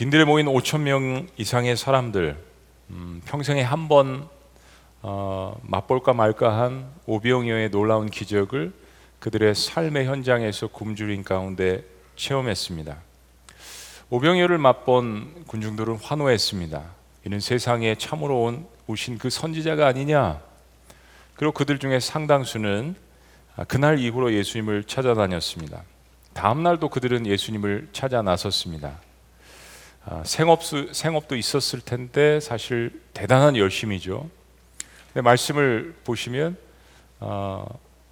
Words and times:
빈들에 0.00 0.24
모인 0.24 0.46
5천 0.46 0.80
명 0.80 1.28
이상의 1.36 1.76
사람들 1.76 2.34
음, 2.88 3.20
평생에 3.26 3.60
한번 3.60 4.30
어, 5.02 5.60
맛볼까 5.60 6.14
말까한 6.14 6.90
오병이어의 7.04 7.70
놀라운 7.70 8.08
기적을 8.08 8.72
그들의 9.18 9.54
삶의 9.54 10.06
현장에서 10.06 10.68
굶주린 10.68 11.22
가운데 11.22 11.84
체험했습니다. 12.16 12.96
오병이어를 14.08 14.56
맛본 14.56 15.44
군중들은 15.46 15.96
환호했습니다. 15.96 16.82
이는 17.26 17.38
세상에 17.38 17.94
참으로 17.94 18.44
온 18.44 18.66
오신 18.86 19.18
그 19.18 19.28
선지자가 19.28 19.86
아니냐. 19.86 20.40
그리고 21.34 21.52
그들 21.52 21.78
중에 21.78 22.00
상당수는 22.00 22.94
그날 23.68 23.98
이후로 23.98 24.32
예수님을 24.32 24.84
찾아다녔습니다. 24.84 25.82
다음 26.32 26.62
날도 26.62 26.88
그들은 26.88 27.26
예수님을 27.26 27.88
찾아 27.92 28.22
나섰습니다. 28.22 29.09
아, 30.04 30.22
생업 30.24 30.62
생업도 30.64 31.36
있었을 31.36 31.80
텐데 31.80 32.40
사실 32.40 33.00
대단한 33.12 33.56
열심이죠. 33.56 34.28
말씀을 35.14 35.94
보시면 36.04 36.56
어, 37.20 37.66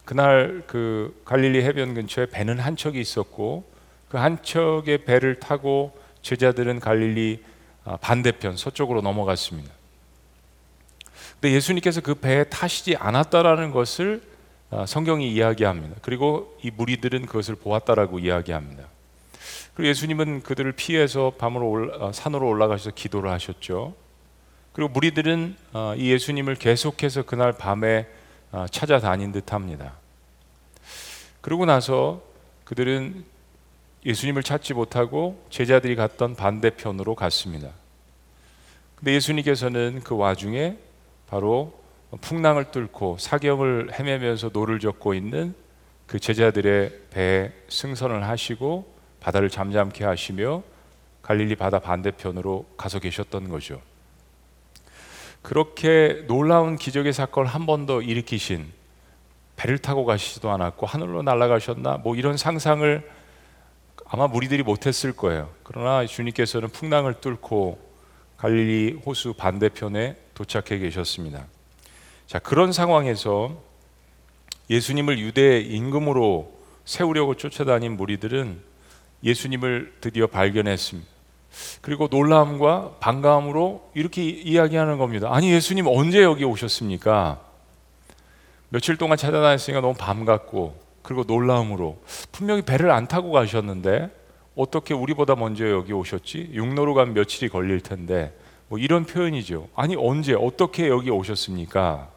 그날 0.05 0.64
그 0.66 1.20
갈릴리 1.24 1.62
해변 1.64 1.95
근처에 1.95 2.27
배는 2.27 2.59
한 2.59 2.77
척이 2.77 3.01
있었고 3.01 3.64
그 4.09 4.16
한 4.16 4.42
척의 4.42 5.05
배를 5.05 5.38
타고 5.38 5.97
제자들은 6.23 6.80
갈릴리 6.80 7.45
아, 7.84 7.97
반대편 7.97 8.56
서쪽으로 8.56 9.00
넘어갔습니다. 9.00 9.70
근데 11.41 11.55
예수님께서 11.55 12.00
그 12.00 12.14
배에 12.14 12.45
타시지 12.45 12.97
않았다라는 12.97 13.70
것을 13.70 14.23
아, 14.70 14.84
성경이 14.84 15.33
이야기합니다. 15.33 15.97
그리고 16.02 16.59
이 16.62 16.70
무리들은 16.70 17.27
그것을 17.27 17.55
보았다라고 17.55 18.19
이야기합니다. 18.19 18.84
그리고 19.78 19.91
예수님은 19.91 20.42
그들을 20.42 20.73
피해서 20.73 21.32
밤으로 21.38 21.70
올라, 21.70 21.96
어, 21.98 22.12
산으로 22.12 22.48
올라가셔서 22.48 22.91
기도를 22.96 23.30
하셨죠. 23.30 23.95
그리고 24.73 24.91
무리들은 24.91 25.56
어, 25.72 25.94
이 25.97 26.11
예수님을 26.11 26.56
계속해서 26.56 27.22
그날 27.22 27.53
밤에 27.53 28.08
어, 28.50 28.66
찾아다닌 28.72 29.30
듯합니다. 29.30 29.92
그러고 31.41 31.64
나서 31.64 32.20
그들은 32.64 33.25
예수님을 34.05 34.42
찾지 34.42 34.75
못하고 34.75 35.47
제자들이 35.48 35.94
갔던 35.94 36.34
반대편으로 36.34 37.14
갔습니다. 37.14 37.70
근데 38.97 39.14
예수님께서는 39.14 40.00
그 40.03 40.16
와중에 40.16 40.77
바로 41.28 41.72
풍랑을 42.20 42.72
뚫고 42.72 43.19
사경을 43.20 43.92
헤매면서 43.97 44.50
노를 44.53 44.81
젓고 44.81 45.14
있는 45.14 45.55
그 46.08 46.19
제자들의 46.19 47.03
배에 47.10 47.53
승선을 47.69 48.27
하시고 48.27 48.97
바다를 49.20 49.50
잠잠케 49.50 50.05
하시며 50.05 50.62
갈릴리 51.22 51.56
바다 51.56 51.78
반대편으로 51.78 52.66
가서 52.77 52.98
계셨던 52.98 53.48
거죠. 53.48 53.80
그렇게 55.42 56.25
놀라운 56.27 56.77
기적의 56.77 57.12
사건을 57.12 57.48
한 57.48 57.66
번 57.66 57.86
더 57.86 58.00
일으키신 58.02 58.72
배를 59.56 59.78
타고 59.78 60.05
가시지도 60.05 60.50
않았고 60.50 60.86
하늘로 60.86 61.22
날아가셨나 61.22 61.98
뭐 61.98 62.14
이런 62.16 62.36
상상을 62.36 63.10
아마 64.06 64.27
무리들이 64.27 64.62
못했을 64.62 65.12
거예요. 65.12 65.50
그러나 65.64 66.06
주님께서는 66.06 66.69
풍랑을 66.70 67.20
뚫고 67.20 67.78
갈릴리 68.38 69.00
호수 69.05 69.34
반대편에 69.34 70.16
도착해 70.34 70.78
계셨습니다. 70.78 71.47
자 72.27 72.38
그런 72.38 72.72
상황에서 72.72 73.60
예수님을 74.70 75.19
유대 75.19 75.60
임금으로 75.60 76.53
세우려고 76.84 77.34
쫓아다닌 77.34 77.97
무리들은 77.97 78.62
예수님을 79.22 79.94
드디어 80.00 80.27
발견했습니다. 80.27 81.08
그리고 81.80 82.08
놀라움과 82.11 82.97
반가움으로 83.00 83.91
이렇게 83.94 84.22
이야기하는 84.22 84.98
겁니다. 84.98 85.28
아니 85.33 85.52
예수님 85.52 85.86
언제 85.86 86.22
여기 86.22 86.44
오셨습니까? 86.44 87.41
며칠 88.69 88.97
동안 88.97 89.16
찾아다녔으니까 89.16 89.81
너무 89.81 89.94
반갑고 89.94 90.78
그리고 91.03 91.25
놀라움으로 91.25 91.98
분명히 92.32 92.62
배를 92.62 92.91
안 92.91 93.09
타고 93.09 93.32
가셨는데 93.32 94.10
어떻게 94.54 94.93
우리보다 94.93 95.37
먼저 95.37 95.69
여기 95.70 95.93
오셨지? 95.93 96.50
육로로 96.53 96.94
가면 96.94 97.14
며칠이 97.14 97.48
걸릴 97.48 97.81
텐데 97.81 98.37
뭐 98.69 98.78
이런 98.78 99.04
표현이죠. 99.04 99.69
아니 99.75 99.97
언제 99.97 100.34
어떻게 100.34 100.88
여기 100.88 101.10
오셨습니까? 101.10 102.10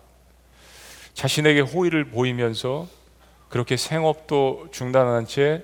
자신에게 1.14 1.62
호의를 1.62 2.06
보이면서 2.06 2.88
그렇게 3.48 3.78
생업도 3.78 4.68
중단한 4.72 5.26
채 5.26 5.64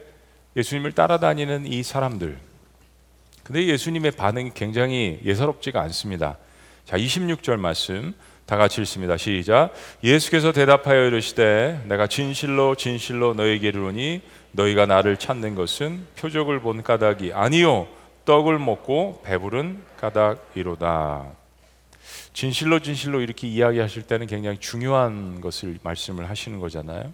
예수님을 0.57 0.91
따라다니는 0.93 1.67
이 1.67 1.83
사람들. 1.83 2.37
근데 3.43 3.65
예수님의 3.67 4.11
반응이 4.11 4.51
굉장히 4.55 5.19
예사롭지가 5.23 5.79
않습니다. 5.83 6.37
자, 6.83 6.97
26절 6.97 7.57
말씀 7.57 8.13
다 8.45 8.57
같이 8.57 8.81
읽습니다. 8.81 9.17
시작. 9.17 9.71
예수께서 10.03 10.51
대답하여 10.51 11.05
이르시되 11.05 11.83
내가 11.85 12.07
진실로 12.07 12.75
진실로 12.75 13.33
너에게 13.33 13.67
이르노니 13.67 14.21
너희가 14.53 14.85
나를 14.85 15.17
찾는 15.17 15.55
것은 15.55 16.07
표적을 16.17 16.61
본 16.61 16.81
까닭이 16.81 17.33
아니요 17.33 17.87
떡을 18.25 18.57
먹고 18.57 19.21
배부른 19.23 19.83
까닭이로다. 19.97 21.25
진실로 22.33 22.79
진실로 22.79 23.21
이렇게 23.21 23.47
이야기하실 23.47 24.03
때는 24.03 24.27
굉장히 24.27 24.57
중요한 24.59 25.39
것을 25.41 25.77
말씀을 25.83 26.29
하시는 26.29 26.59
거잖아요. 26.59 27.13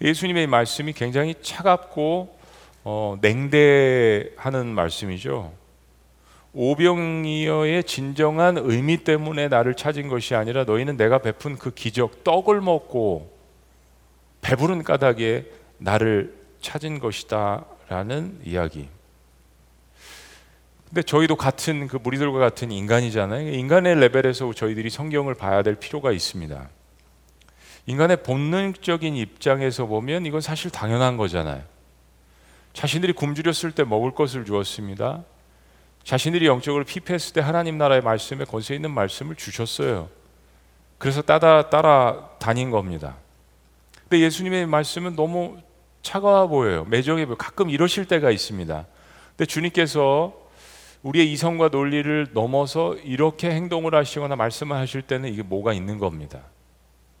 예수님의 0.00 0.46
말씀이 0.46 0.92
굉장히 0.92 1.34
차갑고 1.40 2.38
어, 2.84 3.18
냉대하는 3.20 4.66
말씀이죠. 4.66 5.52
오병이어의 6.52 7.84
진정한 7.84 8.56
의미 8.58 8.98
때문에 8.98 9.48
나를 9.48 9.74
찾은 9.74 10.08
것이 10.08 10.34
아니라 10.34 10.64
너희는 10.64 10.96
내가 10.96 11.18
베푼 11.18 11.56
그 11.56 11.72
기적 11.72 12.22
떡을 12.22 12.60
먹고 12.60 13.32
배부른 14.40 14.84
까닭에 14.84 15.46
나를 15.78 16.34
찾은 16.60 17.00
것이다라는 17.00 18.40
이야기. 18.44 18.88
근데 20.86 21.02
저희도 21.02 21.34
같은 21.34 21.88
그 21.88 21.96
무리들과 21.96 22.38
같은 22.38 22.70
인간이잖아요. 22.70 23.50
인간의 23.50 23.96
레벨에서 23.96 24.52
저희들이 24.52 24.90
성경을 24.90 25.34
봐야 25.34 25.62
될 25.62 25.74
필요가 25.74 26.12
있습니다. 26.12 26.68
인간의 27.86 28.22
본능적인 28.22 29.16
입장에서 29.16 29.86
보면 29.86 30.26
이건 30.26 30.40
사실 30.40 30.70
당연한 30.70 31.16
거잖아요. 31.16 31.62
자신들이 32.72 33.12
굶주렸을 33.12 33.72
때 33.72 33.84
먹을 33.84 34.12
것을 34.12 34.44
주었습니다. 34.44 35.24
자신들이 36.02 36.46
영적으로 36.46 36.84
피폐했을 36.84 37.34
때 37.34 37.40
하나님 37.40 37.78
나라의 37.78 38.02
말씀에 38.02 38.44
권세 38.44 38.74
있는 38.74 38.90
말씀을 38.90 39.36
주셨어요. 39.36 40.08
그래서 40.98 41.22
따라 41.22 41.70
따라 41.70 42.30
다닌 42.38 42.70
겁니다. 42.70 43.16
근데 44.02 44.20
예수님의 44.20 44.66
말씀은 44.66 45.16
너무 45.16 45.58
차가워 46.02 46.46
보여요. 46.48 46.84
매정해 46.84 47.26
보여. 47.26 47.36
가끔 47.36 47.70
이러실 47.70 48.06
때가 48.06 48.30
있습니다. 48.30 48.86
근데 49.30 49.46
주님께서 49.46 50.34
우리의 51.02 51.30
이성과 51.32 51.68
논리를 51.68 52.28
넘어서 52.32 52.94
이렇게 52.96 53.50
행동을 53.50 53.94
하시거나 53.94 54.36
말씀을 54.36 54.76
하실 54.76 55.02
때는 55.02 55.32
이게 55.32 55.42
뭐가 55.42 55.72
있는 55.72 55.98
겁니다. 55.98 56.40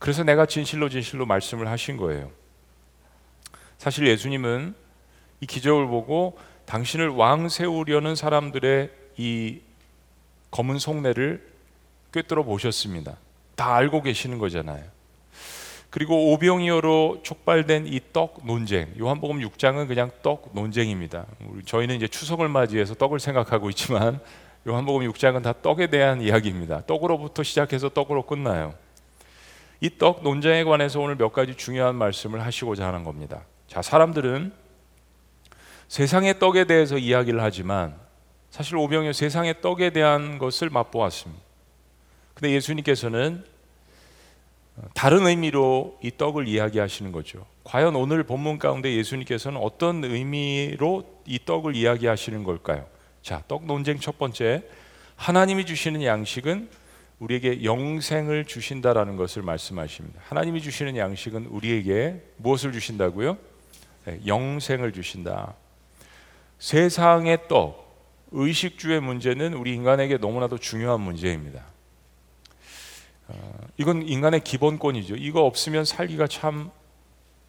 그래서 0.04 0.22
내가 0.22 0.44
진실로 0.44 0.90
진실로 0.90 1.24
말씀을 1.24 1.66
하신 1.66 1.96
거예요. 1.96 2.30
사실 3.78 4.06
예수님은 4.06 4.74
이 5.40 5.46
기적을 5.46 5.86
보고 5.86 6.36
당신을 6.66 7.08
왕 7.08 7.48
세우려는 7.48 8.14
사람들의 8.14 8.90
이 9.16 9.60
검은 10.50 10.78
속내를 10.78 11.50
꿰뚫어 12.12 12.42
보셨습니다. 12.42 13.16
다 13.56 13.76
알고 13.76 14.02
계시는 14.02 14.36
거잖아요. 14.36 14.84
그리고 15.88 16.34
오병이어로 16.34 17.20
촉발된 17.22 17.86
이 17.86 18.00
떡 18.12 18.42
논쟁. 18.44 18.92
요한복음 19.00 19.38
6장은 19.38 19.88
그냥 19.88 20.10
떡 20.20 20.50
논쟁입니다. 20.52 21.24
저희는 21.64 21.96
이제 21.96 22.08
추석을 22.08 22.50
맞이해서 22.50 22.92
떡을 22.92 23.20
생각하고 23.20 23.70
있지만 23.70 24.20
요한복음 24.68 25.10
6장은 25.12 25.42
다 25.42 25.54
떡에 25.62 25.86
대한 25.86 26.20
이야기입니다. 26.20 26.82
떡으로부터 26.84 27.42
시작해서 27.42 27.88
떡으로 27.88 28.26
끝나요. 28.26 28.74
이 29.84 29.98
떡 29.98 30.22
논쟁에 30.22 30.64
관해서 30.64 30.98
오늘 30.98 31.16
몇 31.16 31.30
가지 31.30 31.54
중요한 31.54 31.94
말씀을 31.96 32.42
하시고자 32.42 32.86
하는 32.86 33.04
겁니다. 33.04 33.44
자, 33.68 33.82
사람들은 33.82 34.50
세상의 35.88 36.38
떡에 36.38 36.64
대해서 36.64 36.96
이야기를 36.96 37.42
하지만 37.42 37.94
사실 38.48 38.76
오병이어 38.76 39.12
세상의 39.12 39.60
떡에 39.60 39.90
대한 39.90 40.38
것을 40.38 40.70
맛보았습니다. 40.70 41.42
근데 42.32 42.52
예수님께서는 42.52 43.44
다른 44.94 45.26
의미로 45.26 45.98
이 46.02 46.10
떡을 46.16 46.48
이야기하시는 46.48 47.12
거죠. 47.12 47.44
과연 47.64 47.94
오늘 47.94 48.22
본문 48.24 48.58
가운데 48.58 48.90
예수님께서는 48.96 49.60
어떤 49.60 50.02
의미로 50.02 51.04
이 51.26 51.38
떡을 51.44 51.76
이야기하시는 51.76 52.42
걸까요? 52.42 52.86
자, 53.20 53.42
떡 53.48 53.66
논쟁 53.66 54.00
첫 54.00 54.18
번째. 54.18 54.62
하나님이 55.16 55.66
주시는 55.66 56.02
양식은 56.02 56.70
우리에게 57.18 57.64
영생을 57.64 58.44
주신다라는 58.44 59.16
것을 59.16 59.42
말씀하십니다. 59.42 60.20
하나님이 60.24 60.60
주시는 60.60 60.96
양식은 60.96 61.46
우리에게 61.46 62.22
무엇을 62.36 62.72
주신다고요? 62.72 63.38
네, 64.06 64.20
영생을 64.26 64.92
주신다. 64.92 65.54
세상의 66.58 67.48
떡, 67.48 67.84
의식주의 68.32 69.00
문제는 69.00 69.54
우리 69.54 69.74
인간에게 69.74 70.18
너무나도 70.18 70.58
중요한 70.58 71.00
문제입니다. 71.00 71.64
어, 73.28 73.58
이건 73.78 74.02
인간의 74.02 74.40
기본권이죠. 74.40 75.16
이거 75.16 75.42
없으면 75.42 75.84
살기가 75.84 76.26
참 76.26 76.70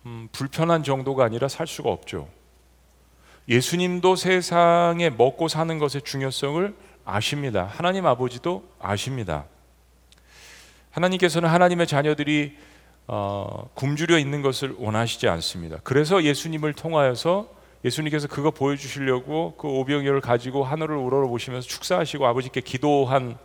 음, 0.05 0.29
불편한 0.31 0.83
정도가 0.83 1.25
아니라 1.25 1.47
살 1.47 1.65
수가 1.65 1.89
없죠. 1.89 2.29
예수님도 3.49 4.15
세상에 4.15 5.09
먹고 5.09 5.47
사는 5.47 5.77
것의 5.79 6.03
중요성을 6.03 6.75
아십니다. 7.03 7.65
하나님 7.65 8.05
아버지도 8.05 8.63
아십니다. 8.79 9.45
하나님께서는 10.95 11.49
하나님의 11.49 11.87
자녀들이 11.87 12.55
어, 13.07 13.69
굶주려 13.75 14.17
있는 14.17 14.41
것을 14.41 14.75
원하시지 14.77 15.27
않습니다. 15.27 15.77
그래서 15.83 16.23
예수님을 16.23 16.73
통하여서 16.73 17.49
예수님께서 17.83 18.27
그거 18.27 18.49
보여주시려고 18.49 19.55
그 19.57 19.67
오병이어를 19.67 20.21
가지고 20.21 20.63
하늘을 20.63 20.95
우러러 20.95 21.27
보시면서 21.27 21.67
축사하시고 21.67 22.25
아버지께 22.25 22.61
기도한 22.61 23.37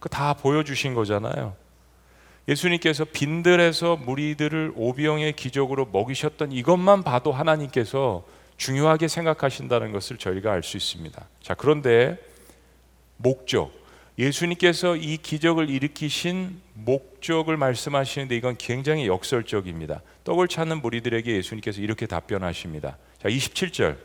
그 0.00 0.08
다 0.08 0.34
보여주신 0.34 0.94
거잖아요. 0.94 1.54
예수님께서 2.48 3.04
빈들에서 3.04 3.96
무리들을 3.96 4.72
오병의 4.74 5.34
기적으로 5.34 5.86
먹이셨던 5.92 6.52
이것만 6.52 7.04
봐도 7.04 7.32
하나님께서 7.32 8.24
중요하게 8.56 9.08
생각하신다는 9.08 9.92
것을 9.92 10.16
저희가 10.18 10.52
알 10.52 10.62
수 10.62 10.76
있습니다. 10.76 11.28
자, 11.42 11.54
그런데 11.54 12.18
목적, 13.16 13.72
예수님께서 14.18 14.96
이 14.96 15.16
기적을 15.16 15.70
일으키신 15.70 16.60
목적을 16.84 17.56
말씀하시는데 17.56 18.36
이건 18.36 18.56
굉장히 18.56 19.06
역설적입니다. 19.06 20.02
떡을 20.24 20.48
찾는 20.48 20.80
무리들에게 20.82 21.36
예수님께서 21.36 21.80
이렇게 21.80 22.06
답변하십니다. 22.06 22.96
자, 23.22 23.28
27절. 23.28 23.96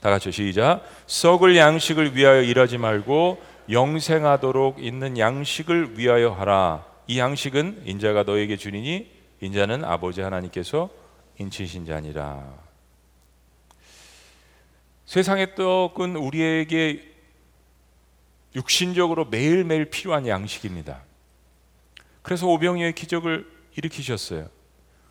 다 0.00 0.10
같이 0.10 0.30
시작. 0.30 0.82
썩을 1.06 1.56
양식을 1.56 2.16
위하여 2.16 2.42
일하지 2.42 2.78
말고 2.78 3.42
영생하도록 3.70 4.82
있는 4.82 5.18
양식을 5.18 5.98
위하여 5.98 6.30
하라. 6.30 6.84
이 7.06 7.18
양식은 7.18 7.82
인자가 7.86 8.22
너에게 8.24 8.56
주니니 8.56 9.10
인자는 9.40 9.84
아버지 9.84 10.20
하나님께서 10.20 10.90
인치신 11.38 11.86
자니라. 11.86 12.54
세상의 15.06 15.54
떡은 15.54 16.16
우리에게 16.16 17.02
육신적으로 18.54 19.26
매일매일 19.26 19.86
필요한 19.86 20.26
양식입니다. 20.26 21.05
그래서 22.26 22.48
오병이의 22.48 22.92
기적을 22.94 23.48
일으키셨어요. 23.76 24.48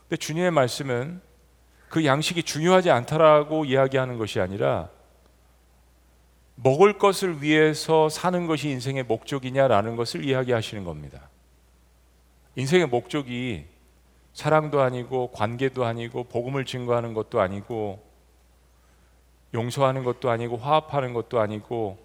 근데 0.01 0.17
주님의 0.17 0.51
말씀은 0.51 1.21
그 1.88 2.03
양식이 2.03 2.44
중요하지 2.44 2.91
않다라고 2.91 3.63
이야기하는 3.63 4.17
것이 4.17 4.41
아니라 4.41 4.89
먹을 6.56 6.97
것을 6.97 7.41
위해서 7.41 8.09
사는 8.09 8.47
것이 8.47 8.67
인생의 8.67 9.03
목적이냐라는 9.03 9.95
것을 9.95 10.25
이야기하시는 10.25 10.83
겁니다. 10.83 11.29
인생의 12.57 12.88
목적이 12.88 13.65
사랑도 14.33 14.81
아니고 14.81 15.31
관계도 15.31 15.85
아니고 15.85 16.25
복음을 16.25 16.65
증거하는 16.65 17.13
것도 17.13 17.39
아니고 17.39 18.03
용서하는 19.53 20.03
것도 20.03 20.29
아니고 20.29 20.57
화합하는 20.57 21.13
것도 21.13 21.39
아니고 21.39 21.97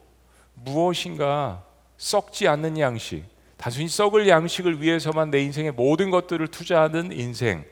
무엇인가 0.55 1.65
썩지 1.97 2.47
않는 2.47 2.79
양식, 2.79 3.25
단순히 3.61 3.89
썩을 3.89 4.27
양식을 4.27 4.81
위해서만 4.81 5.31
내 5.31 5.43
인생의 5.43 5.73
모든 5.73 6.11
것들을 6.11 6.49
투자하는 6.49 7.13
인생. 7.13 7.63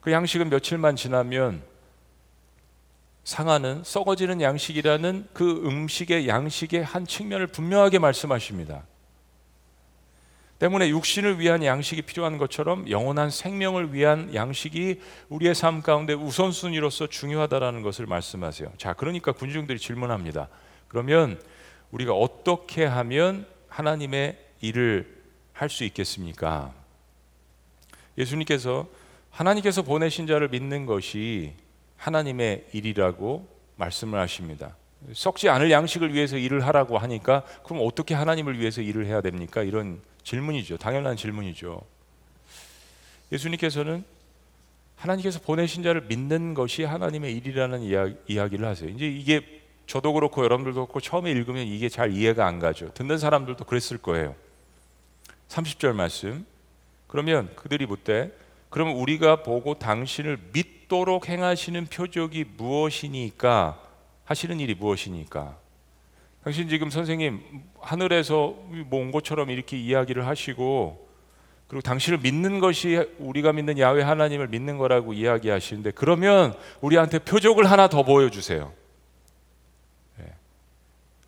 그 0.00 0.10
양식은 0.10 0.50
며칠만 0.50 0.96
지나면 0.96 1.62
상하는 3.22 3.84
썩어지는 3.84 4.40
양식이라는 4.40 5.28
그 5.32 5.64
음식의 5.64 6.26
양식의 6.26 6.82
한 6.82 7.06
측면을 7.06 7.46
분명하게 7.46 8.00
말씀하십니다. 8.00 8.82
때문에 10.58 10.88
육신을 10.88 11.38
위한 11.38 11.62
양식이 11.62 12.02
필요한 12.02 12.36
것처럼 12.36 12.90
영원한 12.90 13.30
생명을 13.30 13.94
위한 13.94 14.34
양식이 14.34 15.00
우리의 15.28 15.54
삶 15.54 15.82
가운데 15.82 16.14
우선순위로서 16.14 17.06
중요하다라는 17.06 17.82
것을 17.82 18.06
말씀하세요. 18.06 18.72
자, 18.76 18.92
그러니까 18.94 19.30
군중들이 19.30 19.78
질문합니다. 19.78 20.48
그러면 20.88 21.40
우리가 21.92 22.12
어떻게 22.12 22.84
하면 22.84 23.46
하나님의 23.68 24.38
일을 24.60 25.18
할 25.52 25.68
수 25.68 25.84
있겠습니까? 25.84 26.72
예수님께서 28.16 28.86
하나님께서 29.30 29.82
보내신 29.82 30.26
자를 30.26 30.48
믿는 30.48 30.86
것이 30.86 31.52
하나님의 31.96 32.66
일이라고 32.72 33.48
말씀을 33.76 34.18
하십니다. 34.20 34.76
썩지 35.12 35.48
않을 35.48 35.70
양식을 35.70 36.12
위해서 36.14 36.36
일을 36.36 36.66
하라고 36.66 36.98
하니까 36.98 37.44
그럼 37.64 37.82
어떻게 37.84 38.14
하나님을 38.14 38.58
위해서 38.58 38.82
일을 38.82 39.06
해야 39.06 39.20
됩니까? 39.20 39.62
이런 39.62 40.00
질문이죠. 40.24 40.76
당연한 40.78 41.16
질문이죠. 41.16 41.80
예수님께서는 43.30 44.04
하나님께서 44.96 45.40
보내신 45.40 45.82
자를 45.82 46.02
믿는 46.02 46.54
것이 46.54 46.82
하나님의 46.82 47.36
일이라는 47.36 47.82
이야, 47.82 48.48
기를 48.48 48.66
하세요. 48.66 48.90
이제 48.90 49.06
이게 49.06 49.57
저도 49.88 50.12
그렇고 50.12 50.44
여러분들도 50.44 50.84
그렇고 50.86 51.00
처음에 51.00 51.30
읽으면 51.32 51.66
이게 51.66 51.88
잘 51.88 52.12
이해가 52.12 52.46
안 52.46 52.58
가죠. 52.60 52.92
듣는 52.92 53.18
사람들도 53.18 53.64
그랬을 53.64 53.98
거예요. 53.98 54.36
30절 55.48 55.94
말씀. 55.94 56.46
그러면 57.06 57.50
그들이 57.56 57.86
묻되 57.86 58.30
그러면 58.68 58.96
우리가 58.96 59.42
보고 59.42 59.78
당신을 59.78 60.38
믿도록 60.52 61.30
행하시는 61.30 61.86
표적이 61.86 62.44
무엇이니까 62.58 63.80
하시는 64.26 64.60
일이 64.60 64.74
무엇이니까 64.74 65.56
당신 66.44 66.68
지금 66.68 66.90
선생님 66.90 67.40
하늘에서 67.80 68.54
뭐 68.88 69.00
온 69.00 69.10
것처럼 69.10 69.48
이렇게 69.48 69.78
이야기를 69.78 70.26
하시고 70.26 71.08
그리고 71.66 71.80
당신을 71.80 72.18
믿는 72.18 72.60
것이 72.60 73.06
우리가 73.18 73.54
믿는 73.54 73.78
야훼 73.78 74.02
하나님을 74.02 74.48
믿는 74.48 74.76
거라고 74.76 75.14
이야기하시는데 75.14 75.92
그러면 75.92 76.54
우리한테 76.82 77.20
표적을 77.20 77.70
하나 77.70 77.88
더 77.88 78.02
보여주세요. 78.02 78.70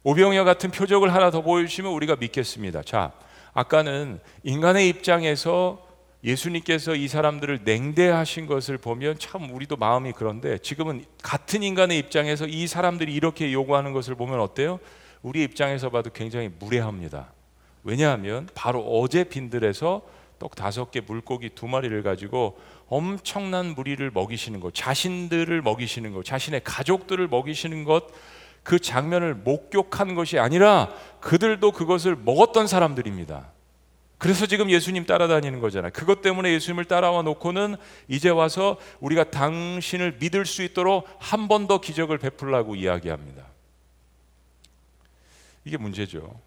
네. 0.02 0.11
오병이어 0.11 0.44
같은 0.44 0.70
표적을 0.70 1.12
하나 1.12 1.31
더 1.31 1.43
보여주시면 1.43 1.93
우리가 1.93 2.17
믿겠습니다. 2.17 2.82
자, 2.82 3.12
아까는 3.52 4.20
인간의 4.44 4.88
입장에서 4.88 5.87
예수님께서 6.25 6.94
이 6.94 7.08
사람들을 7.08 7.61
냉대하신 7.64 8.47
것을 8.47 8.79
보면 8.79 9.19
참 9.19 9.50
우리도 9.50 9.76
마음이 9.76 10.12
그런데 10.14 10.58
지금은 10.58 11.05
같은 11.23 11.62
인간의 11.62 11.99
입장에서 11.99 12.47
이 12.47 12.67
사람들이 12.67 13.12
이렇게 13.12 13.52
요구하는 13.52 13.93
것을 13.93 14.14
보면 14.14 14.41
어때요? 14.41 14.81
우리 15.22 15.43
입장에서 15.43 15.91
봐도 15.91 16.10
굉장히 16.10 16.51
무례합니다. 16.58 17.32
왜냐하면 17.82 18.48
바로 18.55 18.81
어제 18.81 19.25
빈들에서 19.25 20.03
떡 20.39 20.55
다섯 20.55 20.91
개 20.91 21.01
물고기 21.01 21.51
두 21.51 21.67
마리를 21.67 22.03
가지고 22.03 22.58
엄청난 22.89 23.75
무리를 23.75 24.10
먹이시는 24.10 24.60
것, 24.60 24.75
자신들을 24.75 25.60
먹이시는 25.63 26.13
것, 26.13 26.25
자신의 26.25 26.63
가족들을 26.65 27.29
먹이시는 27.29 27.84
것, 27.84 28.06
그 28.62 28.79
장면을 28.79 29.34
목격한 29.34 30.14
것이 30.14 30.38
아니라 30.38 30.94
그들도 31.20 31.72
그것을 31.72 32.17
먹었던 32.17 32.67
사람들입니다. 32.67 33.52
그래서 34.19 34.44
지금 34.46 34.70
예수님 34.70 35.06
따라다니는 35.06 35.60
거잖아요. 35.60 35.93
그것 35.94 36.20
때문에 36.20 36.52
예수님을 36.52 36.84
따라와 36.84 37.22
놓고는 37.22 37.76
이제 38.06 38.29
와서 38.29 38.76
우리가 39.00 39.31
당신을 39.31 40.19
믿을 40.20 40.44
수 40.44 40.62
있도록 40.62 41.08
한 41.19 41.48
번 41.48 41.67
더 41.67 41.81
기적을 41.81 42.19
베풀라고 42.19 42.74
이야기합니다. 42.76 43.44
이게 45.64 45.76
문제죠. 45.79 46.38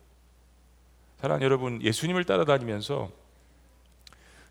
사랑하는 1.20 1.46
여러분, 1.46 1.82
예수님을 1.82 2.26
따라다니면서 2.26 3.10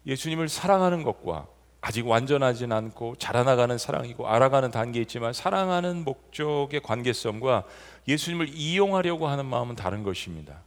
예수님을 0.07 0.49
사랑하는 0.49 1.03
것과 1.05 1.47
아직 1.83 2.07
완전하진 2.07 2.71
않고 2.71 3.17
자라나가는 3.17 3.77
사랑이고 3.77 4.29
알아가는 4.29 4.71
단계 4.71 5.01
있지만 5.01 5.33
사랑하는 5.33 6.05
목적의 6.05 6.81
관계성과 6.81 7.65
예수님을 8.07 8.51
이용하려고 8.55 9.27
하는 9.27 9.45
마음은 9.45 9.75
다른 9.75 10.05
것입니다. 10.05 10.61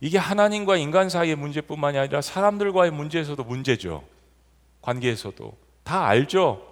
이게 0.00 0.18
하나님과 0.18 0.76
인간 0.76 1.08
사이의 1.08 1.34
문제뿐만이 1.34 1.98
아니라 1.98 2.22
사람들과의 2.22 2.92
문제에서도 2.92 3.42
문제죠. 3.42 4.04
관계에서도 4.82 5.52
다 5.82 6.06
알죠. 6.06 6.64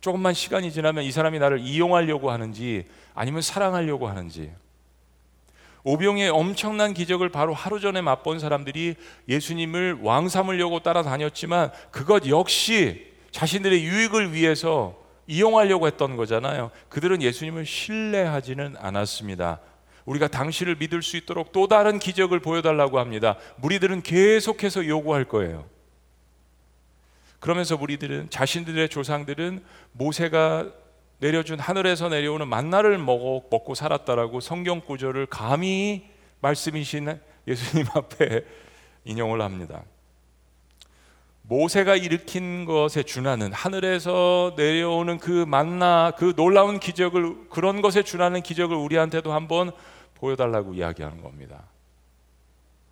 조금만 0.00 0.32
시간이 0.32 0.72
지나면 0.72 1.04
이 1.04 1.12
사람이 1.12 1.38
나를 1.38 1.58
이용하려고 1.58 2.30
하는지 2.30 2.86
아니면 3.14 3.42
사랑하려고 3.42 4.08
하는지 4.08 4.50
오병의 5.84 6.30
엄청난 6.30 6.94
기적을 6.94 7.28
바로 7.28 7.52
하루 7.52 7.80
전에 7.80 8.00
맛본 8.00 8.38
사람들이 8.38 8.94
예수님을 9.28 9.98
왕 10.00 10.30
삼으려고 10.30 10.80
따라다녔지만 10.80 11.70
그것 11.90 12.26
역시 12.26 13.09
자신들의 13.30 13.84
유익을 13.84 14.32
위해서 14.32 14.98
이용하려고 15.26 15.86
했던 15.86 16.16
거잖아요. 16.16 16.70
그들은 16.88 17.22
예수님을 17.22 17.64
신뢰하지는 17.64 18.76
않았습니다. 18.78 19.60
우리가 20.04 20.28
당신을 20.28 20.76
믿을 20.76 21.02
수 21.02 21.16
있도록 21.16 21.52
또 21.52 21.68
다른 21.68 21.98
기적을 21.98 22.40
보여달라고 22.40 22.98
합니다. 22.98 23.36
무리들은 23.56 24.02
계속해서 24.02 24.86
요구할 24.86 25.24
거예요. 25.24 25.66
그러면서 27.38 27.76
무리들은 27.76 28.30
자신들의 28.30 28.88
조상들은 28.88 29.62
모세가 29.92 30.70
내려준 31.18 31.58
하늘에서 31.58 32.08
내려오는 32.08 32.48
만나를 32.48 32.98
먹어, 32.98 33.42
먹고 33.50 33.74
살았다라고 33.74 34.40
성경 34.40 34.80
구절을 34.80 35.26
감히 35.26 36.10
말씀이신 36.40 37.18
예수님 37.46 37.86
앞에 37.94 38.44
인용을 39.04 39.42
합니다. 39.42 39.82
모세가 41.50 41.96
일으킨 41.96 42.64
것에 42.64 43.02
준하는 43.02 43.52
하늘에서 43.52 44.54
내려오는 44.56 45.18
그 45.18 45.44
만나 45.48 46.12
그 46.16 46.32
놀라운 46.36 46.78
기적을 46.78 47.48
그런 47.48 47.82
것에 47.82 48.04
준하는 48.04 48.40
기적을 48.40 48.76
우리한테도 48.76 49.32
한번 49.32 49.72
보여달라고 50.14 50.74
이야기하는 50.74 51.22
겁니다. 51.22 51.64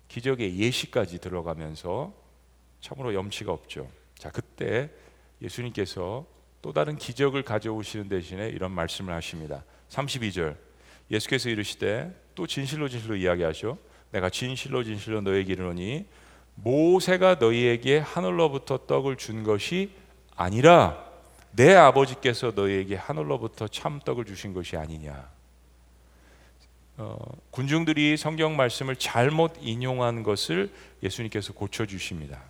기적의 0.09 0.57
예시까지 0.59 1.19
들어가면서 1.19 2.13
참으로 2.81 3.13
염치가 3.13 3.53
없죠. 3.53 3.87
자, 4.17 4.29
그때 4.29 4.89
예수님께서 5.41 6.25
또 6.61 6.73
다른 6.73 6.97
기적을 6.97 7.43
가져오시는 7.43 8.09
대신에 8.09 8.49
이런 8.49 8.71
말씀을 8.71 9.13
하십니다. 9.13 9.63
32절. 9.87 10.57
예수께서 11.09 11.47
이르시되 11.47 12.13
또 12.35 12.45
진실로 12.45 12.89
진실로 12.89 13.15
이야기하셔. 13.15 13.77
내가 14.11 14.29
진실로 14.29 14.83
진실로 14.83 15.21
너에게 15.21 15.53
이르노니 15.53 16.07
모세가 16.63 17.35
너희에게 17.35 17.99
하늘로부터 17.99 18.79
떡을 18.85 19.15
준 19.15 19.43
것이 19.43 19.91
아니라 20.35 21.05
내 21.51 21.75
아버지께서 21.75 22.53
너희에게 22.55 22.95
하늘로부터 22.95 23.67
참 23.67 23.99
떡을 24.03 24.25
주신 24.25 24.53
것이 24.53 24.77
아니냐. 24.77 25.29
어, 26.97 27.17
군중들이 27.51 28.17
성경 28.17 28.57
말씀을 28.57 28.95
잘못 28.97 29.53
인용한 29.61 30.23
것을 30.23 30.69
예수님께서 31.01 31.53
고쳐 31.53 31.85
주십니다. 31.85 32.41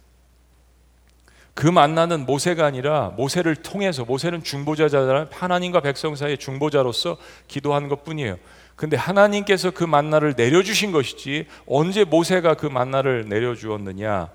그 1.53 1.67
만나는 1.67 2.25
모세가 2.25 2.65
아니라 2.65 3.09
모세를 3.17 3.57
통해서 3.57 4.05
모세는 4.05 4.43
중보자잖아요. 4.43 5.27
하나님과 5.31 5.81
백성 5.81 6.15
사이의 6.15 6.37
중보자로서 6.37 7.17
기도한 7.47 7.89
것뿐이에요. 7.89 8.37
근데 8.79 8.95
하나님께서 8.95 9.71
그 9.71 9.83
만나를 9.83 10.35
내려 10.35 10.63
주신 10.63 10.93
것이지 10.93 11.47
언제 11.67 12.05
모세가 12.05 12.53
그 12.53 12.65
만나를 12.65 13.27
내려 13.27 13.53
주었느냐? 13.53 14.29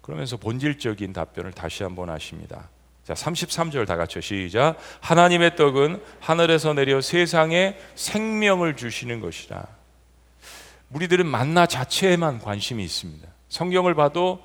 그러면서 0.00 0.36
본질적인 0.36 1.12
답변을 1.12 1.52
다시 1.52 1.84
한번 1.84 2.10
하십니다. 2.10 2.68
자, 3.04 3.14
33절 3.14 3.86
다 3.86 3.94
같이 3.94 4.20
시작. 4.20 4.76
하나님의 4.98 5.54
떡은 5.54 6.02
하늘에서 6.18 6.74
내려 6.74 7.00
세상에 7.00 7.78
생명을 7.94 8.74
주시는 8.74 9.20
것이라. 9.20 9.64
우리들은 10.90 11.24
만나 11.24 11.66
자체에만 11.66 12.40
관심이 12.40 12.82
있습니다. 12.82 13.28
성경을 13.48 13.94
봐도 13.94 14.42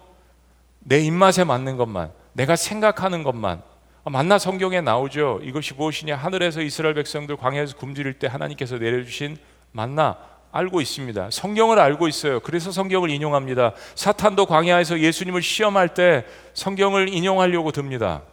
내 0.77 0.99
입맛에 0.99 1.43
맞는 1.43 1.75
것만, 1.77 2.11
내가 2.33 2.55
생각하는 2.55 3.23
것만. 3.23 3.63
아, 4.03 4.09
만나 4.09 4.39
성경에 4.39 4.81
나오죠. 4.81 5.41
이것이 5.43 5.73
무엇이냐? 5.73 6.15
하늘에서 6.15 6.61
이스라엘 6.61 6.93
백성들 6.95 7.35
광야에서 7.37 7.75
굶주릴 7.77 8.19
때 8.19 8.27
하나님께서 8.27 8.77
내려주신 8.77 9.37
만나 9.71 10.17
알고 10.51 10.81
있습니다. 10.81 11.29
성경을 11.31 11.79
알고 11.79 12.07
있어요. 12.07 12.39
그래서 12.39 12.71
성경을 12.71 13.09
인용합니다. 13.09 13.73
사탄도 13.95 14.45
광야에서 14.47 14.99
예수님을 14.99 15.41
시험할 15.41 15.93
때 15.93 16.25
성경을 16.53 17.09
인용하려고 17.13 17.71
듭니다. 17.71 18.23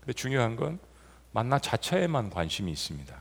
근데 0.00 0.12
중요한 0.12 0.56
건 0.56 0.78
만나 1.32 1.58
자체에만 1.58 2.30
관심이 2.30 2.70
있습니다. 2.72 3.14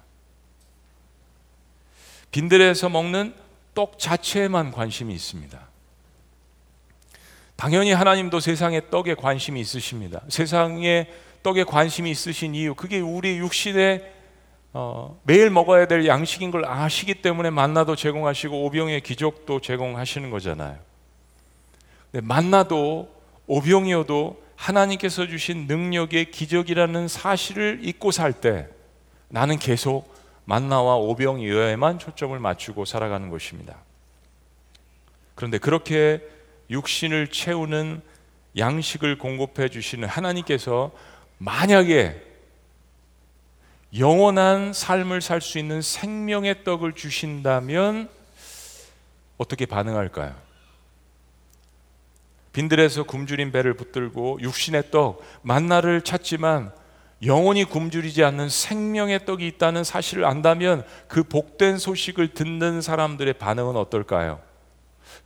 빈들에서 2.31 2.89
먹는 2.89 3.33
떡 3.73 3.97
자체에만 3.97 4.71
관심이 4.71 5.13
있습니다. 5.13 5.68
당연히 7.59 7.91
하나님도 7.91 8.39
세상의 8.39 8.83
떡에 8.89 9.15
관심이 9.15 9.59
있으십니다. 9.59 10.21
세상에 10.29 11.09
떡에 11.43 11.65
관심이 11.65 12.09
있으신 12.09 12.55
이유, 12.55 12.73
그게 12.73 13.01
우리 13.01 13.37
육신에 13.37 14.13
어, 14.71 15.19
매일 15.23 15.49
먹어야 15.49 15.85
될 15.85 16.07
양식인 16.07 16.51
걸 16.51 16.63
아시기 16.63 17.15
때문에 17.15 17.49
만나도 17.49 17.97
제공하시고 17.97 18.63
오병의 18.63 19.01
기적도 19.01 19.59
제공하시는 19.59 20.29
거잖아요. 20.29 20.77
만나도 22.13 23.13
오병이어도 23.47 24.41
하나님께서 24.55 25.27
주신 25.27 25.67
능력의 25.67 26.31
기적이라는 26.31 27.09
사실을 27.09 27.81
잊고 27.83 28.11
살 28.11 28.31
때 28.31 28.69
나는 29.27 29.59
계속 29.59 30.15
만나와 30.45 30.95
오병이어에만 30.95 31.99
초점을 31.99 32.39
맞추고 32.39 32.85
살아가는 32.85 33.29
것입니다. 33.29 33.75
그런데 35.35 35.57
그렇게 35.57 36.38
육신을 36.69 37.27
채우는 37.27 38.01
양식을 38.57 39.17
공급해 39.17 39.69
주시는 39.69 40.07
하나님께서 40.07 40.91
만약에 41.37 42.29
영원한 43.97 44.73
삶을 44.73 45.21
살 45.21 45.41
수 45.41 45.57
있는 45.57 45.81
생명의 45.81 46.63
떡을 46.63 46.93
주신다면 46.93 48.09
어떻게 49.37 49.65
반응할까요? 49.65 50.35
빈들에서 52.53 53.03
굶주린 53.03 53.51
배를 53.51 53.73
붙들고 53.75 54.39
육신의 54.41 54.91
떡, 54.91 55.23
만나를 55.41 56.01
찾지만 56.01 56.71
영원히 57.25 57.63
굶주리지 57.63 58.23
않는 58.23 58.49
생명의 58.49 59.25
떡이 59.25 59.45
있다는 59.47 59.83
사실을 59.83 60.25
안다면 60.25 60.85
그 61.07 61.23
복된 61.23 61.77
소식을 61.77 62.33
듣는 62.33 62.81
사람들의 62.81 63.33
반응은 63.33 63.75
어떨까요? 63.75 64.41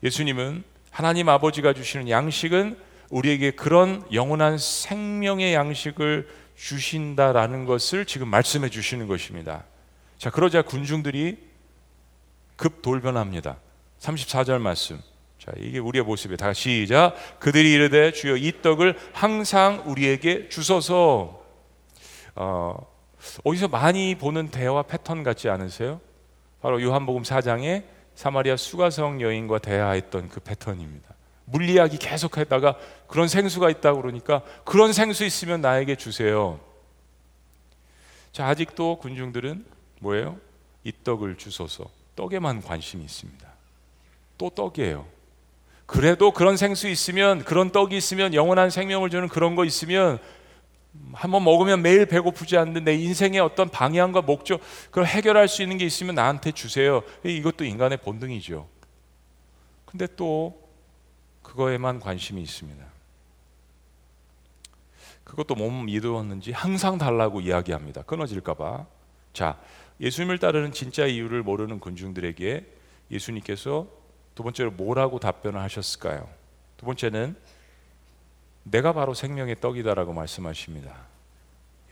예수님은 0.04 0.64
하나님 0.94 1.28
아버지가 1.28 1.74
주시는 1.74 2.08
양식은 2.08 2.78
우리에게 3.10 3.50
그런 3.50 4.06
영원한 4.14 4.60
생명의 4.60 5.56
양식을 5.56 6.30
주신다라는 6.56 7.66
것을 7.66 8.06
지금 8.06 8.28
말씀해 8.28 8.70
주시는 8.70 9.08
것입니다. 9.08 9.64
자, 10.20 10.30
그러자 10.30 10.62
군중들이 10.62 11.40
급 12.56 12.84
돌변합니다. 12.84 13.58
34절 14.00 14.60
말씀. 14.60 15.02
자, 15.40 15.52
이게 15.58 15.80
우리의 15.80 16.06
모습이에요. 16.06 16.38
다 16.38 16.54
시작. 16.54 17.16
그들이 17.40 17.74
이르되 17.74 18.12
주여 18.12 18.38
이 18.38 18.62
떡을 18.62 18.96
항상 19.14 19.82
우리에게 19.88 20.48
주소서. 20.50 21.44
어, 22.36 22.76
어디서 23.44 23.68
많이 23.68 24.14
보는 24.14 24.50
대화 24.50 24.84
패턴 24.84 25.24
같지 25.24 25.50
않으세요? 25.50 26.00
바로 26.62 26.80
요한복음 26.84 27.24
4장에 27.24 27.93
사마리아 28.16 28.56
수가성 28.58 29.22
여인과 29.22 29.60
대화했던 29.60 30.30
그 30.30 30.40
패턴입니다. 30.40 31.14
물리학이 31.46 31.98
계속하다가 31.98 32.78
그런 33.08 33.28
생수가 33.28 33.70
있다고 33.70 34.02
그러니까 34.02 34.42
그런 34.64 34.94
생수 34.94 35.26
있으면 35.26 35.62
나에게 35.62 35.96
주세요. 35.96 36.60
자, 38.32 38.48
아직도 38.48 38.98
군중들은 38.98 39.66
뭐예요? 40.00 40.38
이 40.84 40.92
떡을 41.04 41.38
주소서. 41.38 41.90
떡에만 42.16 42.62
관심이 42.62 43.04
있습니다. 43.04 43.48
또 44.38 44.50
떡이에요. 44.50 45.06
그래도 45.86 46.32
그런 46.32 46.58
생수 46.58 46.88
있으면 46.88 47.44
그런 47.44 47.72
떡이 47.72 47.96
있으면 47.96 48.34
영원한 48.34 48.70
생명을 48.70 49.10
주는 49.10 49.28
그런 49.28 49.56
거 49.56 49.66
있으면 49.66 50.20
한번 51.14 51.44
먹으면 51.44 51.82
매일 51.82 52.06
배고프지 52.06 52.58
않는 52.58 52.84
내 52.84 52.96
인생의 52.96 53.40
어떤 53.40 53.70
방향과 53.70 54.22
목적 54.22 54.62
그걸 54.86 55.06
해결할 55.06 55.48
수 55.48 55.62
있는 55.62 55.78
게 55.78 55.86
있으면 55.86 56.16
나한테 56.16 56.52
주세요. 56.52 57.02
이것도 57.24 57.66
인간의 57.66 57.98
본능이죠. 57.98 58.68
근데 59.86 60.08
또 60.16 60.70
그거에만 61.42 62.00
관심이 62.00 62.42
있습니다. 62.42 62.84
그것도 65.24 65.56
못 65.56 65.70
믿었는지 65.72 66.52
항상 66.52 66.98
달라고 66.98 67.42
이야기합니다. 67.42 68.04
끊어질까봐. 68.04 68.86
자, 69.34 69.60
예수님을 70.00 70.38
따르는 70.38 70.72
진짜 70.72 71.06
이유를 71.06 71.44
모르는 71.44 71.80
군중들에게 71.80 72.66
예수님께서 73.10 73.88
두 74.36 74.44
번째로 74.44 74.72
뭐라고 74.72 75.20
답변을 75.20 75.60
하셨을까요? 75.62 76.28
두 76.78 76.86
번째는 76.86 77.36
내가 78.64 78.94
바로 78.94 79.14
생명의 79.14 79.60
떡이다라고 79.60 80.14
말씀하십니다. 80.14 80.96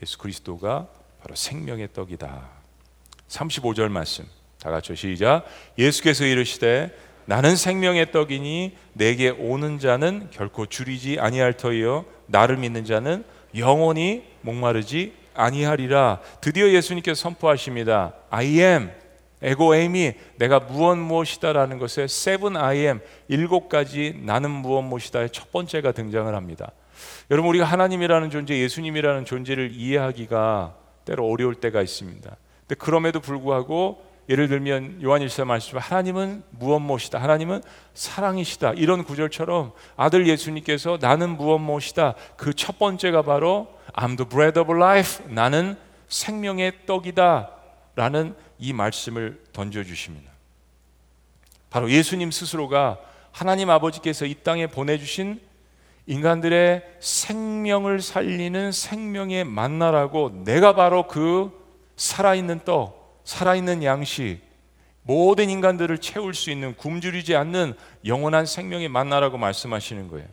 예수 0.02 0.18
그리스도가 0.18 0.88
바로 1.20 1.34
생명의 1.34 1.92
떡이다. 1.92 2.48
35절 3.28 3.88
말씀. 3.88 4.26
다 4.58 4.70
같이 4.70 4.94
시작. 4.94 5.44
예수께서 5.78 6.24
이르시되 6.24 6.96
나는 7.24 7.56
생명의 7.56 8.10
떡이니 8.10 8.76
내게 8.92 9.30
오는 9.30 9.78
자는 9.78 10.28
결코 10.30 10.66
줄이지 10.66 11.18
아니할 11.20 11.56
터이요 11.56 12.04
나를 12.26 12.56
믿는 12.56 12.84
자는 12.84 13.24
영원히 13.56 14.24
목마르지 14.40 15.14
아니하리라. 15.34 16.20
드디어 16.40 16.68
예수님께서 16.70 17.20
선포하십니다. 17.20 18.14
I 18.30 18.60
am 18.60 18.90
에고 19.42 19.74
에임이 19.74 20.14
내가 20.36 20.60
무엇 20.60 20.96
무엇이다라는 20.96 21.78
것에 21.78 22.06
I 22.56 22.78
am 22.78 23.00
일곱 23.28 23.68
가지 23.68 24.18
나는 24.22 24.50
무엇 24.50 24.82
무엇이다의 24.82 25.30
첫 25.30 25.50
번째가 25.50 25.92
등장을 25.92 26.32
합니다. 26.34 26.72
여러분 27.30 27.48
우리가 27.50 27.64
하나님이라는 27.64 28.30
존재, 28.30 28.58
예수님이라는 28.58 29.24
존재를 29.24 29.72
이해하기가 29.72 30.74
때로 31.04 31.28
어려울 31.28 31.56
때가 31.56 31.82
있습니다. 31.82 32.36
근데 32.60 32.74
그럼에도 32.76 33.20
불구하고 33.20 34.12
예를 34.28 34.46
들면 34.48 35.02
요한일서 35.02 35.44
말씀 35.44 35.78
하나님은 35.78 36.44
무엇 36.50 36.78
무엇이다. 36.78 37.20
하나님은 37.20 37.60
사랑이시다. 37.94 38.74
이런 38.74 39.02
구절처럼 39.02 39.72
아들 39.96 40.28
예수님께서 40.28 40.98
나는 41.00 41.30
무엇 41.36 41.58
무엇이다. 41.58 42.14
그 42.36 42.54
첫 42.54 42.78
번째가 42.78 43.22
바로 43.22 43.68
I'm 43.94 44.16
the 44.16 44.28
bread 44.28 44.58
of 44.60 44.72
life. 44.72 45.26
나는 45.28 45.76
생명의 46.08 46.72
떡이다. 46.86 47.50
라는 47.96 48.34
이 48.62 48.72
말씀을 48.72 49.42
던져 49.52 49.82
주십니다. 49.82 50.30
바로 51.68 51.90
예수님 51.90 52.30
스스로가 52.30 53.00
하나님 53.32 53.70
아버지께서 53.70 54.24
이 54.24 54.36
땅에 54.36 54.68
보내 54.68 54.98
주신 54.98 55.40
인간들의 56.06 56.84
생명을 57.00 58.00
살리는 58.00 58.70
생명의 58.70 59.42
만나라고 59.42 60.44
내가 60.44 60.76
바로 60.76 61.08
그 61.08 61.50
살아있는 61.96 62.60
떡, 62.64 63.20
살아있는 63.24 63.82
양식, 63.82 64.40
모든 65.02 65.50
인간들을 65.50 65.98
채울 65.98 66.32
수 66.32 66.52
있는 66.52 66.76
굶주리지 66.76 67.34
않는 67.34 67.74
영원한 68.06 68.46
생명의 68.46 68.88
만나라고 68.88 69.38
말씀하시는 69.38 70.06
거예요. 70.06 70.28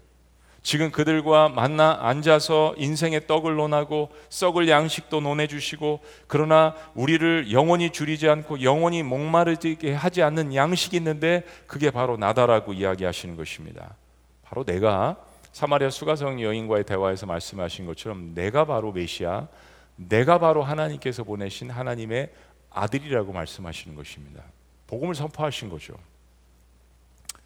지금 0.61 0.91
그들과 0.91 1.49
만나 1.49 1.97
앉아서 2.01 2.75
인생의 2.77 3.27
떡을 3.27 3.55
논하고 3.55 4.09
썩을 4.29 4.67
양식도 4.67 5.21
논해 5.21 5.47
주시고 5.47 6.01
그러나 6.27 6.75
우리를 6.95 7.51
영원히 7.51 7.91
줄이지 7.91 8.27
않고 8.27 8.61
영원히 8.61 9.03
목마르게 9.03 9.93
하지 9.93 10.21
않는 10.21 10.53
양식이 10.53 10.97
있는데 10.97 11.43
그게 11.65 11.91
바로 11.91 12.17
나다라고 12.17 12.73
이야기하시는 12.73 13.35
것입니다. 13.37 13.95
바로 14.43 14.63
내가 14.63 15.17
사마리아 15.51 15.89
수가성 15.89 16.41
여인과의 16.41 16.83
대화에서 16.83 17.25
말씀하신 17.25 17.85
것처럼 17.85 18.33
내가 18.33 18.65
바로 18.65 18.91
메시아, 18.91 19.47
내가 19.95 20.39
바로 20.39 20.63
하나님께서 20.63 21.23
보내신 21.23 21.69
하나님의 21.69 22.31
아들이라고 22.69 23.33
말씀하시는 23.33 23.95
것입니다. 23.95 24.43
복음을 24.87 25.15
선포하신 25.15 25.69
거죠. 25.69 25.95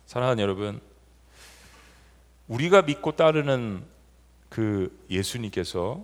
사랑하는 0.05 0.43
여러분, 0.43 0.81
우리가 2.47 2.81
믿고 2.83 3.13
따르는 3.13 3.83
그 4.49 5.05
예수님께서 5.09 6.03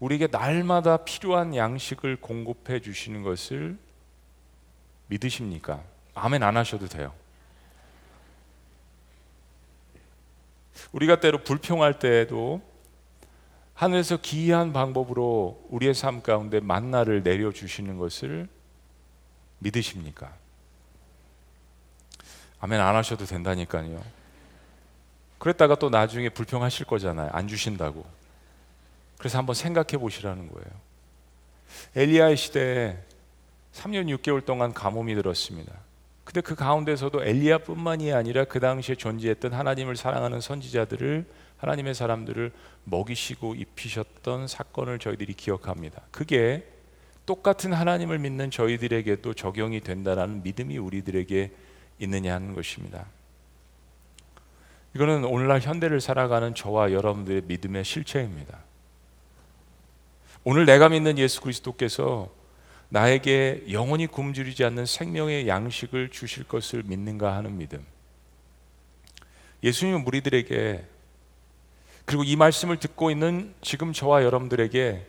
우리에게 0.00 0.28
날마다 0.28 0.98
필요한 0.98 1.54
양식을 1.54 2.16
공급해 2.20 2.80
주시는 2.80 3.22
것을 3.22 3.76
믿으십니까? 5.08 5.82
아멘 6.14 6.42
안 6.42 6.56
하셔도 6.56 6.88
돼요. 6.88 7.12
우리가 10.92 11.20
때로 11.20 11.42
불평할 11.42 11.98
때에도 11.98 12.62
하늘에서 13.74 14.16
기이한 14.16 14.72
방법으로 14.72 15.66
우리의 15.68 15.94
삶 15.94 16.22
가운데 16.22 16.60
만나를 16.60 17.22
내려 17.22 17.52
주시는 17.52 17.98
것을 17.98 18.48
믿으십니까? 19.58 20.34
아멘 22.60 22.80
안 22.80 22.96
하셔도 22.96 23.24
된다니까요. 23.24 24.17
그랬다가 25.38 25.76
또 25.76 25.88
나중에 25.88 26.28
불평하실 26.28 26.86
거잖아요. 26.86 27.30
안 27.32 27.48
주신다고. 27.48 28.04
그래서 29.18 29.38
한번 29.38 29.54
생각해 29.54 29.98
보시라는 29.98 30.48
거예요. 30.48 30.66
엘리야의 31.96 32.36
시대에 32.36 32.96
3년 33.72 34.14
6개월 34.18 34.44
동안 34.44 34.72
가뭄이 34.72 35.14
들었습니다. 35.14 35.72
근데 36.24 36.40
그 36.40 36.54
가운데서도 36.54 37.24
엘리야뿐만이 37.24 38.12
아니라 38.12 38.44
그 38.44 38.60
당시에 38.60 38.96
존재했던 38.96 39.54
하나님을 39.54 39.96
사랑하는 39.96 40.40
선지자들을 40.40 41.24
하나님의 41.56 41.94
사람들을 41.94 42.52
먹이시고 42.84 43.54
입히셨던 43.54 44.46
사건을 44.46 44.98
저희들이 44.98 45.34
기억합니다. 45.34 46.02
그게 46.10 46.66
똑같은 47.26 47.72
하나님을 47.72 48.18
믿는 48.18 48.50
저희들에게도 48.50 49.34
적용이 49.34 49.80
된다라는 49.80 50.42
믿음이 50.42 50.78
우리들에게 50.78 51.50
있느냐 52.00 52.34
하는 52.34 52.54
것입니다. 52.54 53.06
이거는 54.94 55.24
오늘날 55.24 55.60
현대를 55.60 56.00
살아가는 56.00 56.54
저와 56.54 56.92
여러분들의 56.92 57.42
믿음의 57.46 57.84
실체입니다. 57.84 58.58
오늘 60.44 60.64
내가 60.64 60.88
믿는 60.88 61.18
예수 61.18 61.40
그리스도께서 61.40 62.28
나에게 62.88 63.64
영원히 63.70 64.06
굶주리지 64.06 64.64
않는 64.64 64.86
생명의 64.86 65.46
양식을 65.46 66.08
주실 66.10 66.44
것을 66.44 66.82
믿는가 66.84 67.36
하는 67.36 67.58
믿음. 67.58 67.84
예수님은 69.62 70.04
무리들에게 70.04 70.84
그리고 72.06 72.24
이 72.24 72.36
말씀을 72.36 72.78
듣고 72.78 73.10
있는 73.10 73.54
지금 73.60 73.92
저와 73.92 74.22
여러분들에게 74.22 75.06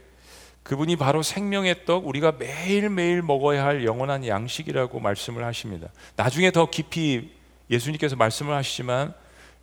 그분이 0.63 0.97
바로 0.97 1.23
생명의 1.23 1.85
떡, 1.85 2.05
우리가 2.05 2.33
매일매일 2.33 3.21
먹어야 3.21 3.63
할 3.63 3.85
영원한 3.85 4.27
양식이라고 4.27 4.99
말씀을 4.99 5.45
하십니다. 5.45 5.87
나중에 6.17 6.51
더 6.51 6.69
깊이 6.69 7.31
예수님께서 7.69 8.17
말씀을 8.17 8.53
하시지만 8.53 9.13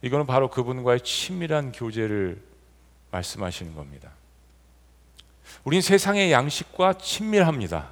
이거는 0.03 0.27
바로 0.27 0.49
그분과의 0.51 1.01
친밀한 1.01 1.73
교제를 1.73 2.41
말씀하시는 3.11 3.75
겁니다. 3.75 4.11
우린 5.65 5.81
세상의 5.81 6.33
양식과 6.33 6.95
친밀합니다. 6.95 7.91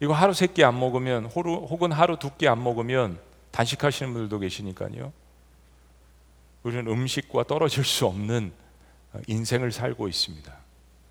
이거 0.00 0.12
하루 0.12 0.32
세 0.34 0.46
끼 0.46 0.64
안 0.64 0.78
먹으면 0.78 1.26
혹은 1.26 1.92
하루 1.92 2.18
두 2.18 2.30
끼 2.36 2.48
안 2.48 2.62
먹으면 2.62 3.18
단식하시는 3.50 4.12
분들도 4.12 4.38
계시니까요. 4.38 5.12
우리는 6.62 6.86
음식과 6.86 7.44
떨어질 7.44 7.84
수 7.84 8.06
없는 8.06 8.52
인생을 9.26 9.72
살고 9.72 10.08
있습니다. 10.08 10.52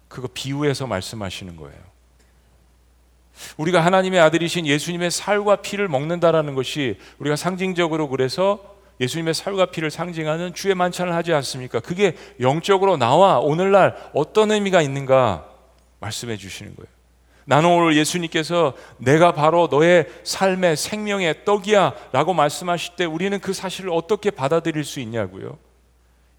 그거 0.07 0.27
비유해서 0.33 0.87
말씀하시는 0.87 1.55
거예요. 1.55 1.79
우리가 3.57 3.83
하나님의 3.83 4.19
아들이신 4.19 4.65
예수님의 4.67 5.11
살과 5.11 5.57
피를 5.57 5.87
먹는다라는 5.87 6.55
것이 6.55 6.99
우리가 7.19 7.35
상징적으로 7.35 8.09
그래서 8.09 8.75
예수님의 8.99 9.33
살과 9.33 9.67
피를 9.67 9.89
상징하는 9.91 10.53
주의 10.53 10.75
만찬을 10.75 11.13
하지 11.13 11.33
않습니까? 11.33 11.79
그게 11.79 12.15
영적으로 12.39 12.97
나와 12.97 13.39
오늘날 13.39 13.95
어떤 14.13 14.51
의미가 14.51 14.81
있는가 14.81 15.47
말씀해 15.99 16.37
주시는 16.37 16.75
거예요. 16.75 16.99
나는 17.45 17.69
오늘 17.69 17.95
예수님께서 17.97 18.75
내가 18.97 19.31
바로 19.31 19.67
너의 19.71 20.05
삶의 20.23 20.77
생명의 20.77 21.45
떡이야 21.45 21.95
라고 22.11 22.33
말씀하실 22.33 22.95
때 22.95 23.05
우리는 23.05 23.39
그 23.39 23.53
사실을 23.53 23.89
어떻게 23.89 24.29
받아들일 24.29 24.83
수 24.83 24.99
있냐고요. 24.99 25.57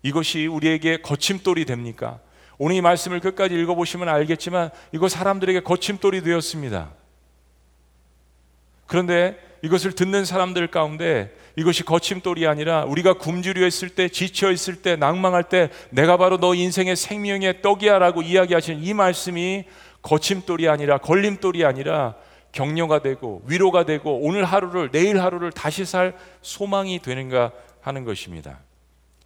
이것이 0.03 0.47
우리에게 0.47 1.03
거침돌이 1.03 1.65
됩니까? 1.65 2.21
오늘 2.59 2.77
이 2.77 2.81
말씀을 2.81 3.21
끝까지 3.21 3.55
읽어보시면 3.55 4.09
알겠지만 4.09 4.71
이거 4.93 5.09
사람들에게 5.09 5.61
거침돌이 5.61 6.23
되었습니다. 6.23 6.93
그런데 8.87 9.39
이것을 9.63 9.93
듣는 9.93 10.25
사람들 10.25 10.69
가운데 10.69 11.35
이것이 11.57 11.85
거침돌이 11.85 12.47
아니라 12.47 12.85
우리가 12.85 13.15
굶주려 13.15 13.67
있을 13.67 13.91
때 13.91 14.09
지쳐 14.09 14.51
있을 14.51 14.77
때 14.77 14.97
낭망할 14.97 15.45
때 15.45 15.71
내가 15.91 16.17
바로 16.17 16.39
너 16.39 16.55
인생의 16.55 16.97
생명의 16.97 17.63
떡이야라고 17.63 18.23
이야기하시는 18.23 18.83
이 18.83 18.95
말씀이 18.95 19.65
거침돌이 20.03 20.69
아니라 20.69 20.99
걸림돌이 20.99 21.65
아니라 21.65 22.15
격려가 22.53 23.01
되고 23.03 23.43
위로가 23.47 23.85
되고 23.85 24.19
오늘 24.21 24.45
하루를 24.45 24.91
내일 24.91 25.21
하루를 25.21 25.53
다시 25.53 25.85
살 25.85 26.17
소망이 26.41 27.01
되는가 27.01 27.53
하는 27.81 28.05
것입니다. 28.05 28.61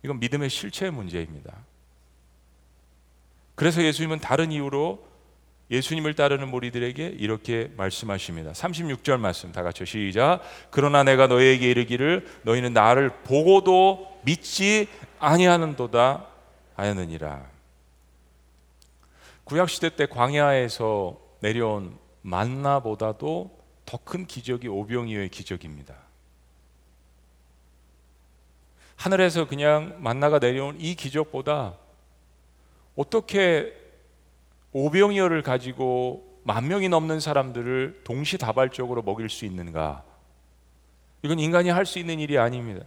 이건 0.03 0.19
믿음의 0.21 0.51
실체의 0.51 0.93
문제입니다. 0.93 1.55
그래서 3.55 3.83
예수님은 3.83 4.19
다른 4.19 4.53
이유로 4.53 5.14
예수님을 5.75 6.15
따르는 6.15 6.49
무리들에게 6.49 7.17
이렇게 7.19 7.71
말씀하십니다. 7.77 8.53
36절 8.53 9.19
말씀 9.19 9.53
다 9.53 9.63
같이 9.63 9.85
시작. 9.85 10.41
그러나 10.71 11.03
내가 11.03 11.27
너희에게 11.27 11.71
이르기를 11.71 12.27
너희는 12.43 12.73
나를 12.73 13.11
보고도 13.25 14.21
믿지 14.25 14.89
아니하는도다 15.19 16.27
하였느니라. 16.77 17.47
구약 19.45 19.69
시대 19.69 19.95
때 19.95 20.07
광야에서 20.07 21.19
내려온 21.41 21.99
만나보다도 22.23 23.65
더 23.85 23.99
큰 23.99 24.27
기적이 24.27 24.69
오병이어의 24.69 25.29
기적입니다. 25.29 25.95
하늘에서 28.97 29.47
그냥 29.47 29.97
만나가 29.99 30.39
내려온 30.39 30.81
이 30.81 30.95
기적보다 30.95 31.75
어떻게 32.97 33.84
오병이어를 34.75 35.43
가지고 35.43 36.41
만 36.43 36.69
명이 36.69 36.91
넘는 36.91 37.21
사람들을 37.21 38.03
동시다발적으로 38.05 39.03
먹일 39.03 39.31
수 39.31 39.47
있는가? 39.47 40.05
이건 41.23 41.39
인간이 41.39 41.71
할 41.71 41.87
수 41.87 41.99
있는 41.99 42.21
일이 42.21 42.37
아닙니다. 42.37 42.85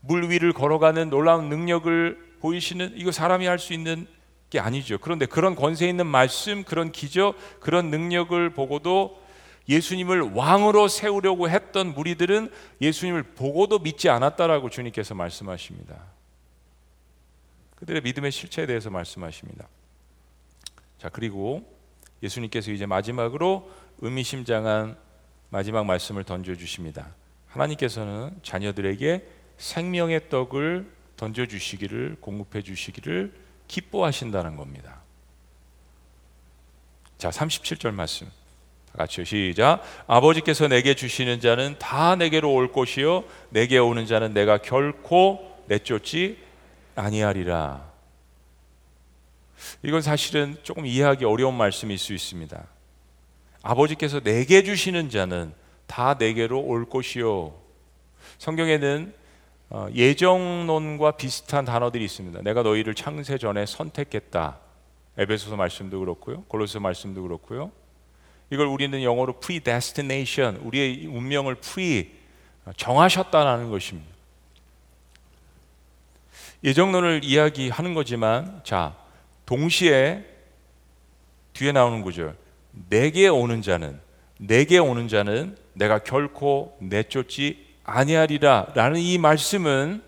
물 0.00 0.28
위를 0.28 0.52
걸어가는 0.52 1.08
놀라운 1.08 1.48
능력을 1.48 2.36
보이시는 2.40 2.92
이거 2.96 3.10
사람이 3.12 3.46
할 3.46 3.58
수 3.58 3.72
있는 3.72 4.06
게 4.50 4.58
아니죠. 4.58 4.98
그런데 4.98 5.26
그런 5.26 5.54
권세 5.54 5.88
있는 5.88 6.06
말씀, 6.06 6.64
그런 6.64 6.90
기적, 6.90 7.36
그런 7.60 7.90
능력을 7.90 8.50
보고도 8.50 9.22
예수님을 9.68 10.32
왕으로 10.34 10.88
세우려고 10.88 11.48
했던 11.48 11.94
무리들은 11.94 12.50
예수님을 12.80 13.22
보고도 13.34 13.80
믿지 13.80 14.08
않았다라고 14.08 14.70
주님께서 14.70 15.14
말씀하십니다. 15.14 15.96
그들의 17.76 18.02
믿음의 18.02 18.32
실체에 18.32 18.66
대해서 18.66 18.90
말씀하십니다. 18.90 19.68
자, 20.98 21.08
그리고 21.08 21.62
예수님께서 22.22 22.72
이제 22.72 22.86
마지막으로 22.86 23.70
의미심장한 23.98 24.96
마지막 25.50 25.86
말씀을 25.86 26.24
던져 26.24 26.54
주십니다. 26.54 27.14
하나님께서는 27.46 28.38
자녀들에게 28.42 29.26
생명의 29.56 30.28
떡을 30.28 30.90
던져 31.16 31.46
주시기를 31.46 32.16
공급해 32.20 32.62
주시기를 32.62 33.32
기뻐하신다는 33.66 34.56
겁니다. 34.56 35.02
자, 37.16 37.30
37절 37.30 37.92
말씀. 37.92 38.30
같이 38.96 39.24
시작. 39.24 39.82
아버지께서 40.06 40.66
내게 40.66 40.94
주시는 40.94 41.40
자는 41.40 41.76
다 41.78 42.16
내게로 42.16 42.52
올 42.52 42.72
것이요 42.72 43.24
내게 43.50 43.78
오는 43.78 44.06
자는 44.06 44.32
내가 44.32 44.58
결코 44.58 45.62
내쫓지 45.66 46.38
아니하리라. 46.94 47.87
이건 49.82 50.02
사실은 50.02 50.56
조금 50.62 50.86
이해하기 50.86 51.24
어려운 51.24 51.54
말씀일 51.54 51.98
수 51.98 52.12
있습니다. 52.12 52.66
아버지께서 53.62 54.20
내게 54.20 54.62
주시는 54.62 55.10
자는 55.10 55.52
다 55.86 56.14
내게로 56.14 56.60
올 56.60 56.88
것이요. 56.88 57.54
성경에는 58.38 59.14
어, 59.70 59.88
예정론과 59.94 61.12
비슷한 61.12 61.64
단어들이 61.64 62.04
있습니다. 62.04 62.40
내가 62.42 62.62
너희를 62.62 62.94
창세 62.94 63.36
전에 63.36 63.66
선택했다. 63.66 64.58
에베소서 65.18 65.56
말씀도 65.56 65.98
그렇고요. 66.00 66.44
골로새 66.44 66.78
말씀도 66.78 67.22
그렇고요. 67.22 67.70
이걸 68.50 68.66
우리는 68.66 69.02
영어로 69.02 69.40
predestination, 69.40 70.56
우리의 70.62 71.06
운명을 71.06 71.56
pre 71.56 72.14
정하셨다라는 72.76 73.70
것입니다. 73.70 74.08
예정론을 76.64 77.20
이야기하는 77.24 77.94
거지만 77.94 78.62
자, 78.64 78.96
동시에 79.48 80.24
뒤에 81.54 81.72
나오는 81.72 82.02
구절. 82.02 82.36
내게 82.90 83.28
오는 83.28 83.62
자는 83.62 83.98
내게 84.36 84.76
오는 84.76 85.08
자는 85.08 85.56
내가 85.72 86.00
결코 86.00 86.76
내쫓지 86.80 87.66
아니하리라라는 87.82 89.00
이 89.00 89.16
말씀은 89.16 90.02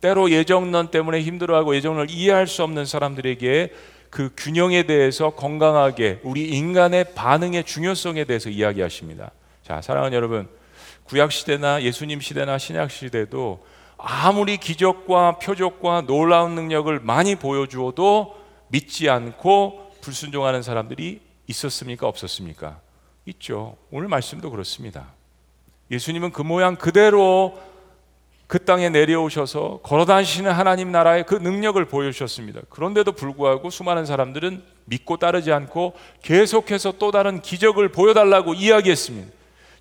때로 0.00 0.28
예정론 0.32 0.90
때문에 0.90 1.20
힘들어하고 1.20 1.76
예정론을 1.76 2.10
이해할 2.10 2.48
수 2.48 2.64
없는 2.64 2.84
사람들에게 2.84 3.72
그 4.10 4.30
균형에 4.36 4.82
대해서 4.82 5.30
건강하게 5.30 6.18
우리 6.24 6.48
인간의 6.48 7.14
반응의 7.14 7.62
중요성에 7.64 8.24
대해서 8.24 8.50
이야기하십니다. 8.50 9.30
자, 9.62 9.80
사랑하는 9.82 10.16
여러분, 10.16 10.48
구약 11.04 11.30
시대나 11.30 11.82
예수님 11.82 12.20
시대나 12.20 12.58
신약 12.58 12.90
시대도 12.90 13.64
아무리 13.96 14.56
기적과 14.56 15.38
표적과 15.38 16.06
놀라운 16.08 16.56
능력을 16.56 16.98
많이 17.00 17.36
보여주어도 17.36 18.43
믿지 18.74 19.08
않고 19.08 19.92
불순종하는 20.00 20.62
사람들이 20.62 21.20
있었습니까? 21.46 22.08
없었습니까? 22.08 22.80
있죠. 23.26 23.76
오늘 23.92 24.08
말씀도 24.08 24.50
그렇습니다. 24.50 25.12
예수님은 25.92 26.32
그 26.32 26.42
모양 26.42 26.74
그대로 26.74 27.56
그 28.48 28.64
땅에 28.64 28.88
내려오셔서 28.88 29.78
걸어다니시는 29.84 30.50
하나님 30.50 30.90
나라의 30.90 31.24
그 31.24 31.36
능력을 31.36 31.82
보여주셨습니다. 31.84 32.62
그런데도 32.68 33.12
불구하고 33.12 33.70
수많은 33.70 34.06
사람들은 34.06 34.64
믿고 34.86 35.18
따르지 35.18 35.52
않고 35.52 35.94
계속해서 36.22 36.94
또 36.98 37.12
다른 37.12 37.42
기적을 37.42 37.90
보여달라고 37.90 38.54
이야기했습니다. 38.54 39.30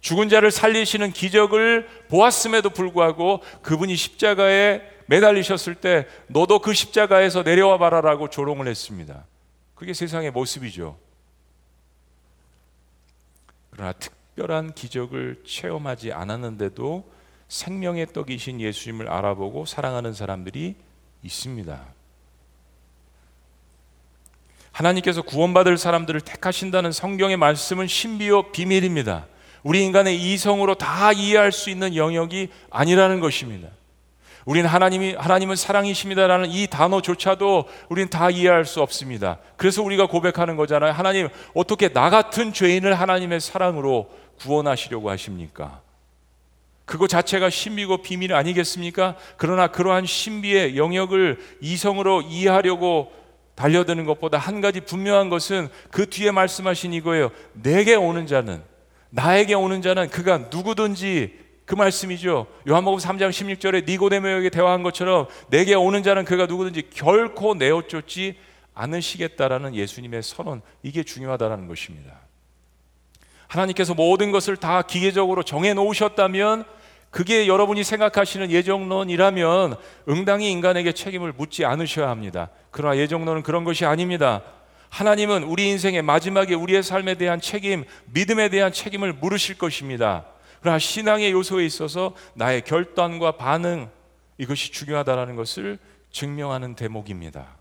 죽은 0.01 0.29
자를 0.29 0.51
살리시는 0.51 1.13
기적을 1.13 1.87
보았음에도 2.09 2.69
불구하고 2.69 3.41
그분이 3.63 3.95
십자가에 3.95 4.92
매달리셨을 5.07 5.75
때 5.75 6.07
너도 6.27 6.59
그 6.59 6.73
십자가에서 6.73 7.43
내려와 7.43 7.77
봐라라고 7.77 8.29
조롱을 8.29 8.67
했습니다. 8.67 9.25
그게 9.75 9.93
세상의 9.93 10.31
모습이죠. 10.31 10.97
그러나 13.71 13.93
특별한 13.93 14.73
기적을 14.73 15.43
체험하지 15.45 16.13
않았는데도 16.13 17.11
생명의 17.47 18.07
떡이신 18.13 18.61
예수님을 18.61 19.09
알아보고 19.09 19.65
사랑하는 19.65 20.13
사람들이 20.13 20.75
있습니다. 21.23 21.85
하나님께서 24.71 25.21
구원받을 25.21 25.77
사람들을 25.77 26.21
택하신다는 26.21 26.91
성경의 26.91 27.37
말씀은 27.37 27.87
신비요 27.87 28.51
비밀입니다. 28.51 29.27
우리 29.61 29.83
인간의 29.83 30.19
이성으로 30.19 30.75
다 30.75 31.11
이해할 31.11 31.51
수 31.51 31.69
있는 31.69 31.95
영역이 31.95 32.49
아니라는 32.69 33.19
것입니다. 33.19 33.69
우리는 34.45 34.69
하나님이 34.69 35.15
하나님은 35.17 35.55
사랑이십니다라는 35.55 36.49
이 36.49 36.67
단어조차도 36.67 37.65
우리는 37.89 38.09
다 38.09 38.29
이해할 38.29 38.65
수 38.65 38.81
없습니다. 38.81 39.39
그래서 39.57 39.81
우리가 39.81 40.07
고백하는 40.07 40.55
거잖아요. 40.55 40.91
하나님 40.91 41.29
어떻게 41.53 41.89
나 41.89 42.09
같은 42.09 42.53
죄인을 42.53 42.93
하나님의 42.93 43.39
사랑으로 43.39 44.09
구원하시려고 44.39 45.09
하십니까? 45.09 45.81
그거 46.85 47.07
자체가 47.07 47.49
신비고 47.49 48.01
비밀 48.01 48.33
아니겠습니까? 48.33 49.15
그러나 49.37 49.67
그러한 49.67 50.05
신비의 50.05 50.77
영역을 50.77 51.39
이성으로 51.61 52.23
이해하려고 52.23 53.11
달려드는 53.55 54.05
것보다 54.05 54.37
한 54.37 54.61
가지 54.61 54.81
분명한 54.81 55.29
것은 55.29 55.69
그 55.91 56.09
뒤에 56.09 56.31
말씀하신 56.31 56.93
이거예요. 56.93 57.31
내게 57.53 57.95
오는 57.95 58.27
자는 58.27 58.61
나에게 59.11 59.53
오는 59.53 59.81
자는 59.81 60.09
그가 60.09 60.49
누구든지 60.51 61.42
그 61.65 61.75
말씀이죠. 61.75 62.47
요한복음 62.67 62.99
3장 62.99 63.29
16절에 63.29 63.85
니고데모에게 63.85 64.49
대화한 64.49 64.83
것처럼 64.83 65.27
내게 65.49 65.75
오는 65.75 66.03
자는 66.03 66.25
그가 66.25 66.45
누구든지 66.45 66.89
결코 66.93 67.53
내어 67.53 67.83
쫓지 67.87 68.37
않으시겠다라는 68.73 69.75
예수님의 69.75 70.23
선언 70.23 70.61
이게 70.81 71.03
중요하다라는 71.03 71.67
것입니다. 71.67 72.19
하나님께서 73.47 73.93
모든 73.93 74.31
것을 74.31 74.57
다 74.57 74.81
기계적으로 74.81 75.43
정해 75.43 75.73
놓으셨다면 75.73 76.65
그게 77.11 77.47
여러분이 77.47 77.83
생각하시는 77.83 78.49
예정론이라면 78.49 79.75
응당히 80.09 80.51
인간에게 80.51 80.93
책임을 80.93 81.33
묻지 81.37 81.63
않으셔야 81.63 82.09
합니다. 82.09 82.49
그러나 82.71 82.97
예정론은 82.97 83.43
그런 83.43 83.63
것이 83.63 83.85
아닙니다. 83.85 84.41
하나님은 84.89 85.43
우리 85.43 85.69
인생의 85.69 86.01
마지막에 86.01 86.55
우리의 86.55 86.81
삶에 86.81 87.13
대한 87.15 87.39
책임, 87.39 87.83
믿음에 88.05 88.49
대한 88.49 88.71
책임을 88.71 89.13
물으실 89.13 89.59
것입니다. 89.59 90.25
그러나 90.63 90.79
신앙의 90.79 91.33
요소에 91.33 91.65
있어서 91.65 92.15
나의 92.35 92.61
결단과 92.61 93.33
반응 93.33 93.91
이것이 94.37 94.71
중요하다라는 94.71 95.35
것을 95.35 95.77
증명하는 96.09 96.75
대목입니다. 96.75 97.57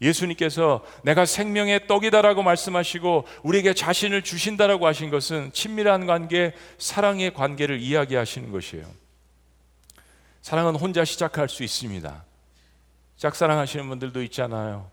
예수님께서 0.00 0.84
내가 1.04 1.24
생명의 1.24 1.86
떡이다라고 1.86 2.42
말씀하시고 2.42 3.28
우리에게 3.44 3.74
자신을 3.74 4.22
주신다라고 4.22 4.88
하신 4.88 5.10
것은 5.10 5.52
친밀한 5.52 6.06
관계, 6.06 6.52
사랑의 6.78 7.32
관계를 7.32 7.80
이야기하시는 7.80 8.50
것이에요. 8.50 8.86
사랑은 10.40 10.74
혼자 10.74 11.04
시작할 11.04 11.48
수 11.48 11.62
있습니다. 11.62 12.24
짝사랑하시는 13.18 13.88
분들도 13.88 14.20
있잖아요. 14.24 14.90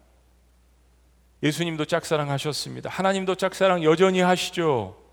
예수님도 1.41 1.85
짝사랑하셨습니다. 1.85 2.91
하나님도 2.91 3.33
짝사랑 3.33 3.83
여전히 3.83 4.21
하시죠. 4.21 5.08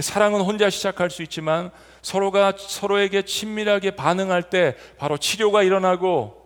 사랑은 0.00 0.40
혼자 0.40 0.70
시작할 0.70 1.10
수 1.10 1.22
있지만 1.22 1.70
서로가 2.02 2.54
서로에게 2.56 3.22
친밀하게 3.22 3.92
반응할 3.92 4.44
때 4.44 4.76
바로 4.98 5.16
치료가 5.18 5.62
일어나고 5.62 6.38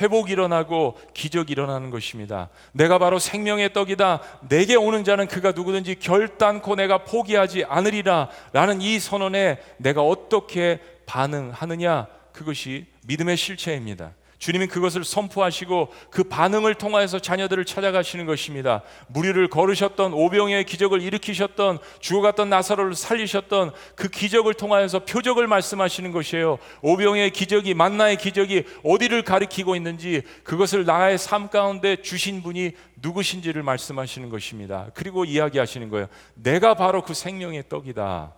회복이 0.00 0.32
일어나고 0.32 0.96
기적이 1.12 1.52
일어나는 1.52 1.90
것입니다. 1.90 2.50
내가 2.72 2.98
바로 2.98 3.18
생명의 3.18 3.72
떡이다. 3.72 4.20
내게 4.48 4.76
오는 4.76 5.04
자는 5.04 5.26
그가 5.26 5.52
누구든지 5.52 5.96
결단코 5.96 6.76
내가 6.76 6.98
포기하지 7.04 7.64
않으리라. 7.64 8.28
라는 8.52 8.80
이 8.80 8.98
선언에 8.98 9.60
내가 9.78 10.02
어떻게 10.02 10.80
반응하느냐. 11.06 12.06
그것이 12.32 12.86
믿음의 13.06 13.36
실체입니다. 13.36 14.12
주님은 14.38 14.68
그것을 14.68 15.04
선포하시고 15.04 15.88
그 16.10 16.24
반응을 16.24 16.74
통하여서 16.76 17.18
자녀들을 17.18 17.64
찾아가시는 17.64 18.24
것입니다. 18.26 18.82
무리를 19.08 19.48
걸으셨던 19.48 20.12
오병의 20.12 20.64
기적을 20.64 21.02
일으키셨던 21.02 21.78
죽어갔던 22.00 22.48
나사로를 22.48 22.94
살리셨던 22.94 23.72
그 23.96 24.08
기적을 24.08 24.54
통하여서 24.54 25.00
표적을 25.00 25.46
말씀하시는 25.48 26.12
것이에요. 26.12 26.58
오병의 26.82 27.30
기적이 27.30 27.74
만나의 27.74 28.16
기적이 28.16 28.64
어디를 28.84 29.22
가리키고 29.22 29.74
있는지 29.74 30.22
그것을 30.44 30.84
나의 30.84 31.18
삶 31.18 31.48
가운데 31.48 31.96
주신 31.96 32.42
분이 32.42 32.72
누구신지를 33.02 33.62
말씀하시는 33.62 34.28
것입니다. 34.28 34.90
그리고 34.94 35.24
이야기하시는 35.24 35.88
거예요. 35.88 36.06
내가 36.34 36.74
바로 36.74 37.02
그 37.02 37.12
생명의 37.14 37.64
떡이다. 37.68 38.34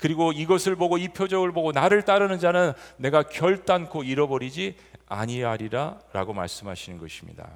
그리고 0.00 0.32
이것을 0.32 0.76
보고 0.76 0.96
이 0.96 1.08
표적을 1.08 1.52
보고 1.52 1.72
나를 1.72 2.02
따르는 2.02 2.38
자는 2.38 2.72
내가 2.96 3.22
결단코 3.22 4.02
잃어버리지 4.02 4.74
아니하리라라고 5.10 6.32
말씀하시는 6.32 6.98
것입니다. 6.98 7.50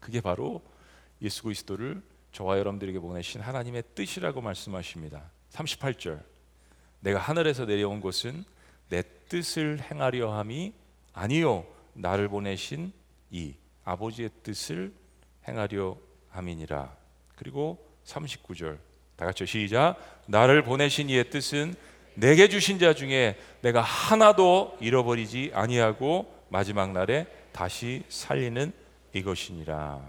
그게 0.00 0.20
바로 0.20 0.62
예수 1.20 1.42
그리스도를 1.42 2.00
저와 2.32 2.58
여러분들에게 2.58 2.98
보내신 3.00 3.40
하나님의 3.40 3.82
뜻이라고 3.94 4.40
말씀하십니다. 4.40 5.30
38절. 5.50 6.22
내가 7.00 7.18
하늘에서 7.18 7.64
내려온 7.64 8.00
것은 8.00 8.44
내 8.88 9.02
뜻을 9.28 9.80
행하려 9.90 10.32
함이 10.32 10.72
아니요 11.12 11.66
나를 11.94 12.28
보내신 12.28 12.92
이 13.30 13.54
아버지의 13.84 14.30
뜻을 14.44 14.94
행하려 15.46 15.96
함이니라. 16.30 16.96
그리고 17.34 17.84
39절 18.04 18.78
다 19.16 19.26
같이 19.26 19.44
시작 19.44 19.96
나를 20.26 20.62
보내신 20.62 21.10
이의 21.10 21.30
뜻은 21.30 21.74
내게 22.18 22.48
주신 22.48 22.80
자 22.80 22.94
중에 22.94 23.38
내가 23.60 23.80
하나도 23.80 24.76
잃어버리지 24.80 25.52
아니하고 25.54 26.26
마지막 26.48 26.90
날에 26.90 27.28
다시 27.52 28.02
살리는 28.08 28.72
이것이니라 29.12 30.02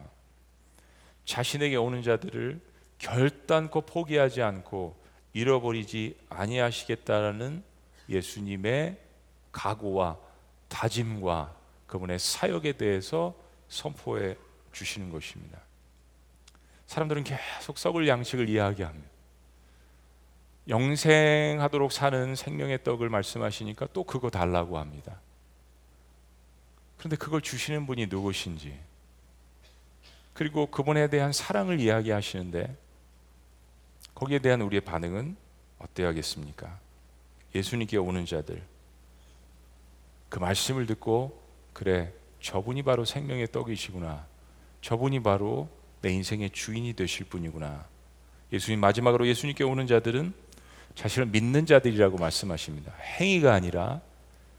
자신에게 1.26 1.76
오는 1.76 2.02
자들을 2.02 2.60
결단코 2.98 3.82
포기하지 3.82 4.42
않고 4.42 4.98
잃어버리지 5.34 6.18
아니하시겠다라는 6.30 7.64
예수님의 8.10 8.98
각오와 9.52 10.18
다짐과 10.68 11.56
그분의 11.86 12.18
사역에 12.18 12.74
대해서 12.74 13.36
선포해 13.68 14.36
주시는 14.72 15.12
것입니다. 15.12 15.60
사람들은 16.88 17.24
계속 17.24 17.78
썩을 17.78 18.08
양식을 18.08 18.50
이야기합니다. 18.50 19.19
영생하도록 20.70 21.92
사는 21.92 22.36
생명의 22.36 22.84
떡을 22.84 23.10
말씀하시니까 23.10 23.88
또 23.92 24.04
그거 24.04 24.30
달라고 24.30 24.78
합니다. 24.78 25.20
그런데 26.98 27.16
그걸 27.16 27.42
주시는 27.42 27.88
분이 27.88 28.08
누구신지 28.08 28.78
그리고 30.34 30.68
그분에 30.68 31.10
대한 31.10 31.34
사랑을 31.34 31.80
이야기하시는데 31.80 32.78
거기에 34.14 34.40
대한 34.40 34.62
우리의 34.62 34.82
반응은 34.82 35.36
어때야겠습니까? 35.80 36.80
예수님께 37.56 37.98
오는 37.98 38.26
자들 38.26 38.62
그 40.28 40.40
말씀을 40.40 40.86
듣고 40.86 41.42
그래 41.74 42.14
저분이 42.42 42.84
바로 42.84 43.06
생명의 43.06 43.48
떡이시구나 43.52 44.28
저분이 44.82 45.24
바로 45.24 45.68
내 46.02 46.12
인생의 46.12 46.52
주인이 46.52 46.94
되실 46.94 47.26
분이구나 47.26 47.86
예수님 48.52 48.80
마지막으로 48.80 49.28
예수님께 49.28 49.64
오는 49.64 49.88
자들은 49.88 50.34
자신을 51.00 51.28
믿는 51.28 51.66
자들이라고 51.66 52.18
말씀하십니다. 52.18 52.92
행위가 53.20 53.54
아니라 53.54 54.02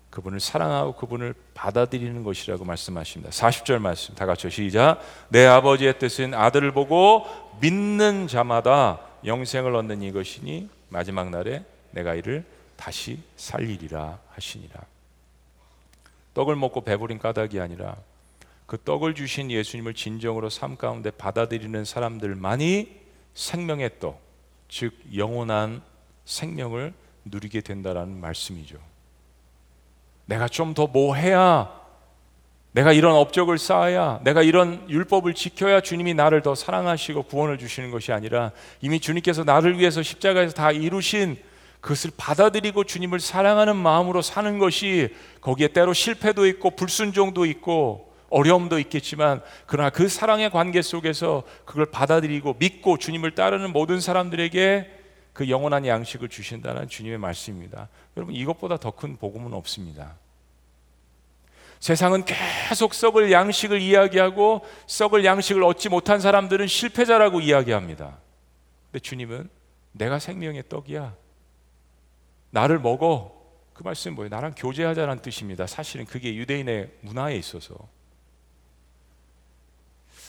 그분을 0.09 0.40
사랑하고 0.40 0.94
그분을 0.94 1.35
받아들이는 1.53 2.24
것이라고 2.24 2.64
말씀하십니다. 2.64 3.31
40절 3.31 3.79
말씀 3.79 4.14
다 4.14 4.24
같이 4.24 4.48
시작. 4.48 5.00
내 5.29 5.44
아버지의 5.44 5.98
뜻은 5.98 6.33
아들을 6.33 6.72
보고 6.72 7.26
믿는 7.61 8.26
자마다 8.26 9.00
영생을 9.26 9.74
얻는 9.74 10.00
이것이니 10.00 10.70
마지막 10.88 11.29
날에 11.29 11.62
내가 11.90 12.14
이를 12.14 12.46
다시 12.74 13.18
살리리라 13.37 14.18
하시니라. 14.31 14.81
떡을 16.33 16.57
먹고 16.57 16.81
배부린 16.81 17.18
까닭이 17.18 17.61
아니라 17.61 17.96
그 18.64 18.79
떡을 18.83 19.14
주신 19.14 19.50
예수님을 19.50 19.92
진정으로 19.92 20.48
삶 20.48 20.79
가운데 20.79 21.11
받아들이는 21.11 21.85
사람들만이 21.85 22.98
생명의 23.35 23.90
떡, 24.00 24.22
즉 24.70 24.94
영원한 25.14 25.83
생명을 26.31 26.93
누리게 27.25 27.61
된다라는 27.61 28.21
말씀이죠. 28.21 28.77
내가 30.27 30.49
좀 30.49 30.75
더 30.75 30.87
뭐 30.87 31.14
해야 31.14 31.79
내가 32.73 32.93
이런 32.93 33.16
업적을 33.16 33.59
쌓아야 33.59 34.21
내가 34.23 34.43
이런 34.43 34.88
율법을 34.88 35.35
지켜야 35.35 35.81
주님이 35.81 36.14
나를 36.14 36.40
더 36.43 36.55
사랑하시고 36.55 37.25
구원을 37.25 37.59
주시는 37.59 37.90
것이 37.90 38.12
아니라 38.12 38.53
이미 38.81 39.01
주님께서 39.01 39.43
나를 39.43 39.79
위해서 39.79 40.05
십자가에서 40.05 40.55
다 40.55 40.71
이루신 40.71 41.37
그것을 41.81 42.12
받아들이고 42.16 42.85
주님을 42.85 43.19
사랑하는 43.19 43.75
마음으로 43.75 44.23
사는 44.23 44.59
것이 44.61 45.12
거기에 45.40 45.69
때로 45.69 45.93
실패도 45.93 46.47
있고 46.47 46.71
불순종도 46.77 47.45
있고 47.47 48.12
어려움도 48.29 48.79
있겠지만 48.79 49.43
그러나 49.66 49.90
그 49.90 50.09
사랑의 50.09 50.51
관계 50.51 50.81
속에서 50.81 51.43
그걸 51.64 51.87
받아들이고 51.87 52.55
믿고 52.61 52.99
주님을 52.99 53.35
따르는 53.35 53.73
모든 53.73 53.99
사람들에게 53.99 55.00
그 55.33 55.49
영원한 55.49 55.87
양식을 55.87 56.29
주신다는 56.29 56.88
주님의 56.88 57.19
말씀입니다. 57.19 57.88
여러분 58.16 58.35
이것보다 58.35 58.77
더 58.77 58.90
큰 58.90 59.16
복음은 59.16 59.55
없습니다. 59.55 60.16
세상은 61.79 62.25
계속 62.27 62.93
썩을 62.93 63.33
양식을 63.33 63.81
이야기하고 63.81 64.66
썩을 64.87 65.25
양식을 65.25 65.62
얻지 65.64 65.88
못한 65.88 66.21
사람들은 66.21 66.66
실패자라고 66.66 67.40
이야기합니다. 67.40 68.19
근데 68.90 69.01
주님은 69.01 69.49
내가 69.93 70.19
생명의 70.19 70.64
떡이야. 70.69 71.16
나를 72.51 72.79
먹어. 72.79 73.40
그 73.73 73.83
말씀은 73.83 74.14
뭐예요? 74.14 74.29
나랑 74.29 74.55
교제하자는 74.57 75.23
뜻입니다. 75.23 75.66
사실은 75.66 76.05
그게 76.05 76.35
유대인의 76.35 76.93
문화에 77.01 77.37
있어서 77.37 77.75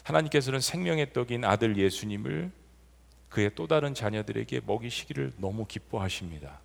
하나님께서는 0.03 0.61
생명의 0.61 1.11
떡인 1.11 1.43
아들 1.43 1.77
예수님을 1.77 2.51
그의 3.31 3.49
또 3.55 3.65
다른 3.65 3.95
자녀들에게 3.95 4.61
먹이시기를 4.65 5.33
너무 5.37 5.65
기뻐하십니다. 5.65 6.59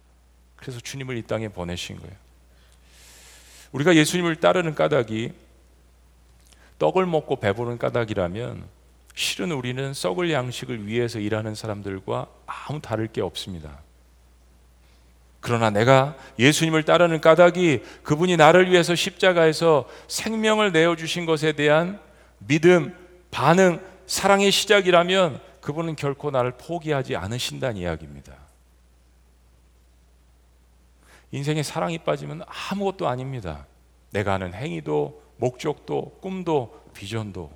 그래서 0.57 0.81
주님을 0.81 1.16
이 1.16 1.22
땅에 1.22 1.48
보내신 1.48 1.96
거예요. 1.96 2.14
우리가 3.72 3.94
예수님을 3.94 4.37
따르는 4.37 4.74
까닭이 4.74 5.33
떡을 6.79 7.07
먹고 7.07 7.37
배부른 7.37 7.79
까닭이라면 7.79 8.64
실은 9.14 9.52
우리는 9.52 9.94
썩을 9.94 10.31
양식을 10.31 10.87
위해서 10.87 11.18
일하는 11.18 11.55
사람들과 11.55 12.26
아무 12.46 12.81
다를 12.81 13.07
게 13.07 13.22
없습니다. 13.22 13.81
그러나 15.40 15.70
내가 15.70 16.16
예수님을 16.38 16.83
따르는 16.83 17.20
까닭이 17.20 17.81
그분이 18.02 18.37
나를 18.37 18.70
위해서 18.70 18.94
십자가에서 18.94 19.88
생명을 20.09 20.72
내어주신 20.72 21.24
것에 21.24 21.52
대한 21.52 22.00
믿음, 22.38 22.94
반응, 23.31 23.81
사랑의 24.07 24.50
시작이라면 24.50 25.40
그분은 25.66 25.96
결코 25.96 26.31
나를 26.31 26.52
포기하지 26.52 27.16
않으신다는 27.16 27.79
이야기입니다. 27.79 28.37
인생에 31.33 31.64
사랑이 31.64 31.98
빠지면 31.98 32.42
아무것도 32.46 33.09
아닙니다. 33.09 33.66
내가 34.12 34.35
하는 34.35 34.55
행위도 34.55 35.24
목적도 35.38 36.20
꿈도 36.22 36.88
비전도 36.94 37.50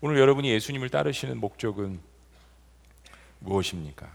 오늘 0.00 0.20
여러분이 0.20 0.48
예수님을 0.50 0.88
따르시는 0.88 1.40
목적은 1.40 1.98
무엇입니까? 3.40 4.08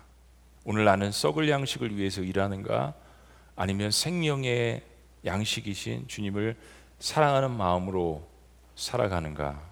오늘 0.63 0.85
나는 0.85 1.11
썩을 1.11 1.49
양식을 1.49 1.97
위해서 1.97 2.21
일하는가 2.21 2.93
아니면 3.57 3.91
생명의 3.91 4.83
양식이신 5.25 6.07
주님을 6.07 6.55
사랑하는 6.99 7.51
마음으로 7.51 8.25
살아가는가? 8.77 9.70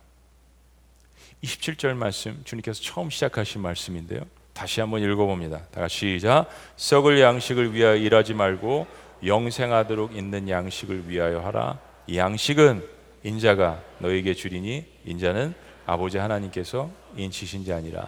27절 1.43 1.93
말씀 1.95 2.41
주님께서 2.43 2.81
처음 2.81 3.09
시작하신 3.09 3.61
말씀인데요. 3.61 4.21
다시 4.53 4.81
한번 4.81 5.01
읽어봅니다. 5.01 5.59
다 5.71 5.81
같이 5.81 6.17
시작. 6.17 6.47
썩을 6.75 7.21
양식을 7.21 7.73
위하여 7.73 7.95
일하지 7.95 8.33
말고 8.33 8.87
영생하도록 9.25 10.15
있는 10.15 10.49
양식을 10.49 11.09
위하여 11.09 11.39
하라. 11.39 11.79
이 12.07 12.17
양식은 12.17 12.85
인자가 13.23 13.81
너에게 13.99 14.33
주리니 14.33 14.85
인자는 15.05 15.53
아버지 15.85 16.17
하나님께서 16.17 16.91
인치신 17.15 17.65
자 17.65 17.77
아니라 17.77 18.05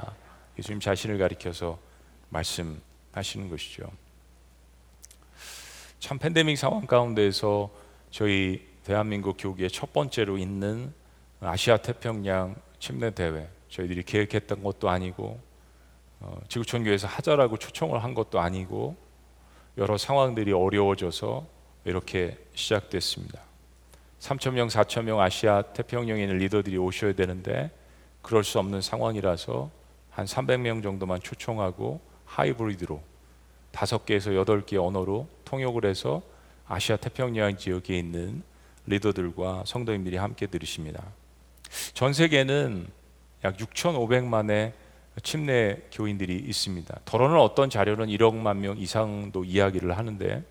예수님 0.57 0.79
자신을 0.79 1.17
가리켜서 1.17 1.79
말씀하시는 2.29 3.49
것이죠. 3.49 3.89
참 5.99 6.17
팬데믹 6.17 6.57
상황 6.57 6.85
가운데서 6.85 7.69
저희 8.09 8.67
대한민국 8.83 9.37
교계의 9.37 9.69
첫 9.69 9.93
번째로 9.93 10.37
있는 10.37 10.93
아시아 11.39 11.77
태평양 11.77 12.55
침례 12.81 13.11
대회 13.11 13.47
저희들이 13.69 14.03
계획했던 14.03 14.63
것도 14.63 14.89
아니고 14.89 15.39
어, 16.19 16.41
지구촌 16.49 16.83
교회에서 16.83 17.07
하자라고 17.07 17.57
초청을 17.57 18.03
한 18.03 18.13
것도 18.13 18.39
아니고 18.39 18.95
여러 19.77 19.97
상황들이 19.97 20.51
어려워져서 20.51 21.45
이렇게 21.85 22.37
시작됐습니다. 22.53 23.39
3천 24.19 24.53
명, 24.53 24.67
4천 24.67 25.03
명 25.03 25.19
아시아 25.19 25.61
태평양에 25.61 26.21
있는 26.21 26.37
리더들이 26.39 26.77
오셔야 26.77 27.13
되는데 27.13 27.71
그럴 28.21 28.43
수 28.43 28.59
없는 28.59 28.81
상황이라서 28.81 29.69
한 30.09 30.25
300명 30.25 30.83
정도만 30.83 31.21
초청하고 31.21 32.01
하이브리드로 32.25 33.01
다섯 33.71 34.05
개에서 34.05 34.35
여덟 34.35 34.65
개 34.65 34.77
언어로 34.77 35.27
통역을 35.45 35.85
해서 35.85 36.21
아시아 36.67 36.97
태평양 36.97 37.57
지역에 37.57 37.97
있는 37.97 38.43
리더들과 38.87 39.63
성도님들이 39.65 40.17
함께 40.17 40.47
들으십니다. 40.47 41.03
전 41.93 42.13
세계는 42.13 42.87
약 43.43 43.57
6,500만의 43.57 44.73
침례 45.23 45.81
교인들이 45.91 46.35
있습니다. 46.35 46.99
더러는 47.05 47.37
어떤 47.37 47.69
자료는 47.69 48.07
1억만 48.07 48.57
명 48.57 48.77
이상도 48.77 49.43
이야기를 49.43 49.97
하는데 49.97 50.43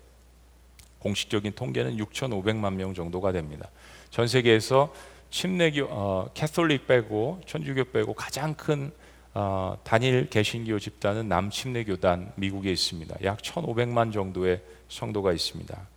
공식적인 0.99 1.53
통계는 1.53 1.97
6,500만 1.97 2.73
명 2.75 2.93
정도가 2.93 3.31
됩니다. 3.31 3.69
전 4.09 4.27
세계에서 4.27 4.93
침례교 5.31 5.87
어, 5.89 6.29
캐톨릭 6.33 6.87
빼고 6.87 7.41
천주교 7.45 7.85
빼고 7.85 8.13
가장 8.13 8.53
큰 8.53 8.91
어, 9.33 9.77
단일 9.83 10.29
개신교 10.29 10.77
집단은 10.77 11.29
남침례교단 11.29 12.33
미국에 12.35 12.71
있습니다. 12.71 13.15
약 13.23 13.37
1,500만 13.37 14.11
정도의 14.11 14.61
성도가 14.89 15.31
있습니다. 15.31 15.87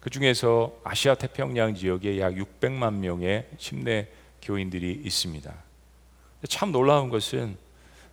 그 0.00 0.10
중에서 0.10 0.74
아시아 0.82 1.14
태평양 1.14 1.74
지역에 1.74 2.18
약 2.18 2.34
600만 2.34 2.94
명의 2.94 3.46
침례 3.58 4.08
교인들이 4.46 5.02
있습니다. 5.04 5.52
참 6.48 6.70
놀라운 6.70 7.10
것은 7.10 7.56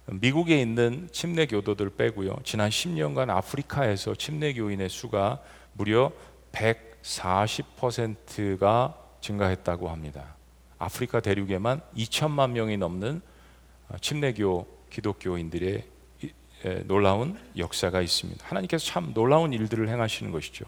미국에 0.08 0.60
있는 0.60 1.08
침례 1.12 1.46
교도들 1.46 1.92
빼고요. 1.92 2.36
지난 2.44 2.70
10년간 2.70 3.30
아프리카에서 3.30 4.16
침례 4.16 4.54
교인의 4.54 4.90
수가 4.90 5.40
무려 5.74 6.12
140%가 6.52 8.98
증가했다고 9.22 9.90
합니다. 9.90 10.36
아프리카 10.80 11.20
대륙에만 11.20 11.82
2천만 11.96 12.50
명이 12.52 12.78
넘는 12.78 13.22
침례교 14.02 14.66
기독교인들의 14.90 15.84
놀라운 16.86 17.38
역사가 17.58 18.02
있습니다. 18.02 18.48
하나님께서 18.48 18.86
참 18.86 19.14
놀라운 19.14 19.54
일들을 19.54 19.88
행하시는 19.88 20.32
것이죠. 20.32 20.66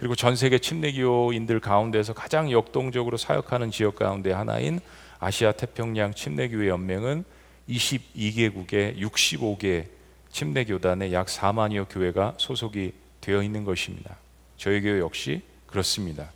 그리고 0.00 0.14
전 0.14 0.34
세계 0.34 0.58
침례교인들 0.58 1.60
가운데서 1.60 2.14
가장 2.14 2.50
역동적으로 2.50 3.18
사역하는 3.18 3.70
지역 3.70 3.96
가운데 3.96 4.32
하나인 4.32 4.80
아시아 5.18 5.52
태평양 5.52 6.14
침례교회 6.14 6.68
연맹은 6.68 7.22
22개국의 7.68 8.98
65개 8.98 9.88
침례교단의 10.30 11.12
약 11.12 11.26
4만여 11.26 11.86
교회가 11.90 12.32
소속이 12.38 12.94
되어 13.20 13.42
있는 13.42 13.64
것입니다. 13.64 14.16
저희 14.56 14.80
교회 14.80 15.00
역시 15.00 15.42
그렇습니다. 15.66 16.32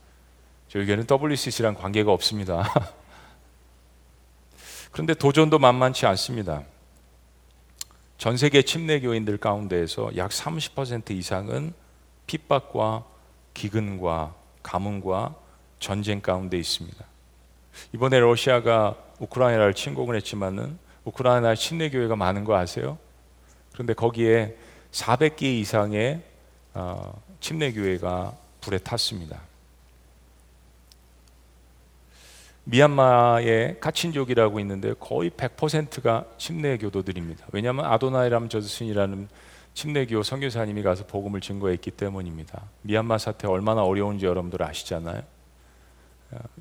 저희 0.68 0.84
교회는 0.84 1.06
WCC랑 1.10 1.74
관계가 1.74 2.12
없습니다. 2.12 2.68
그런데 4.92 5.14
도전도 5.14 5.58
만만치 5.58 6.04
않습니다. 6.04 6.64
전 8.18 8.36
세계 8.36 8.60
침례 8.60 9.00
교인들 9.00 9.38
가운데에서 9.38 10.14
약 10.18 10.32
30% 10.32 11.12
이상은 11.12 11.72
핍박과 12.26 13.13
기근과 13.54 14.34
가뭄과 14.62 15.34
전쟁 15.78 16.20
가운데 16.20 16.58
있습니다. 16.58 17.04
이번에 17.94 18.20
러시아가 18.20 18.96
우크라이나를 19.18 19.74
침공을 19.74 20.16
했지만은 20.16 20.78
우크라이나 21.04 21.54
침례 21.54 21.90
교회가 21.90 22.16
많은 22.16 22.44
거 22.44 22.56
아세요? 22.56 22.98
그런데 23.72 23.94
거기에 23.94 24.56
400개 24.92 25.42
이상의 25.42 26.22
어, 26.74 27.20
침례 27.40 27.72
교회가 27.72 28.34
불에 28.60 28.78
탔습니다. 28.78 29.40
미얀마의 32.64 33.78
카친족이라고 33.80 34.58
있는데 34.60 34.94
거의 34.98 35.30
100%가 35.30 36.24
침례 36.38 36.78
교도들입니다. 36.78 37.46
왜냐하면 37.52 37.84
아도나이람 37.84 38.48
저스슨이라는 38.48 39.28
침례교 39.74 40.22
선교사님이 40.22 40.82
가서 40.82 41.06
복음을 41.06 41.40
증거했기 41.40 41.90
때문입니다. 41.90 42.62
미얀마 42.82 43.18
사태 43.18 43.46
얼마나 43.48 43.82
어려운지 43.82 44.24
여러분들 44.24 44.62
아시잖아요. 44.62 45.22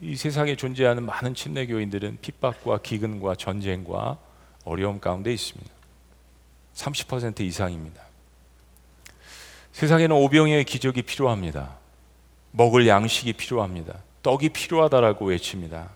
이 0.01 0.15
세상에 0.15 0.55
존재하는 0.55 1.03
많은 1.03 1.33
침례교인들은 1.33 2.19
핍박과 2.21 2.79
기근과 2.81 3.35
전쟁과 3.35 4.17
어려움 4.65 4.99
가운데 4.99 5.31
있습니다. 5.33 5.71
30% 6.75 7.41
이상입니다. 7.41 8.01
세상에는 9.71 10.15
오병의 10.15 10.65
기적이 10.65 11.03
필요합니다. 11.03 11.77
먹을 12.51 12.87
양식이 12.87 13.33
필요합니다. 13.33 13.99
떡이 14.21 14.49
필요하다라고 14.49 15.25
외칩니다. 15.25 15.89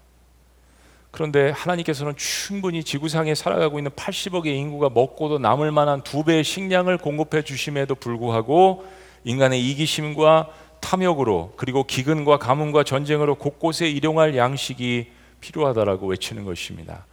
그런데 1.11 1.49
하나님께서는 1.49 2.15
충분히 2.17 2.83
지구상에 2.83 3.33
살아가고 3.33 3.79
있는 3.79 3.91
80억의 3.91 4.47
인구가 4.47 4.89
먹고도 4.89 5.39
남을 5.39 5.71
만한 5.71 6.01
두 6.03 6.23
배의 6.23 6.43
식량을 6.43 6.97
공급해 6.97 7.43
주심에도 7.43 7.95
불구하고 7.95 8.85
인간의 9.23 9.67
이기심과 9.69 10.49
탐욕으로 10.79 11.53
그리고 11.57 11.83
기근과 11.83 12.37
가뭄과 12.37 12.83
전쟁으로 12.83 13.35
곳곳에 13.35 13.89
일용할 13.89 14.37
양식이 14.37 15.11
필요하다라고 15.41 16.07
외치는 16.07 16.45
것입니다. 16.45 17.05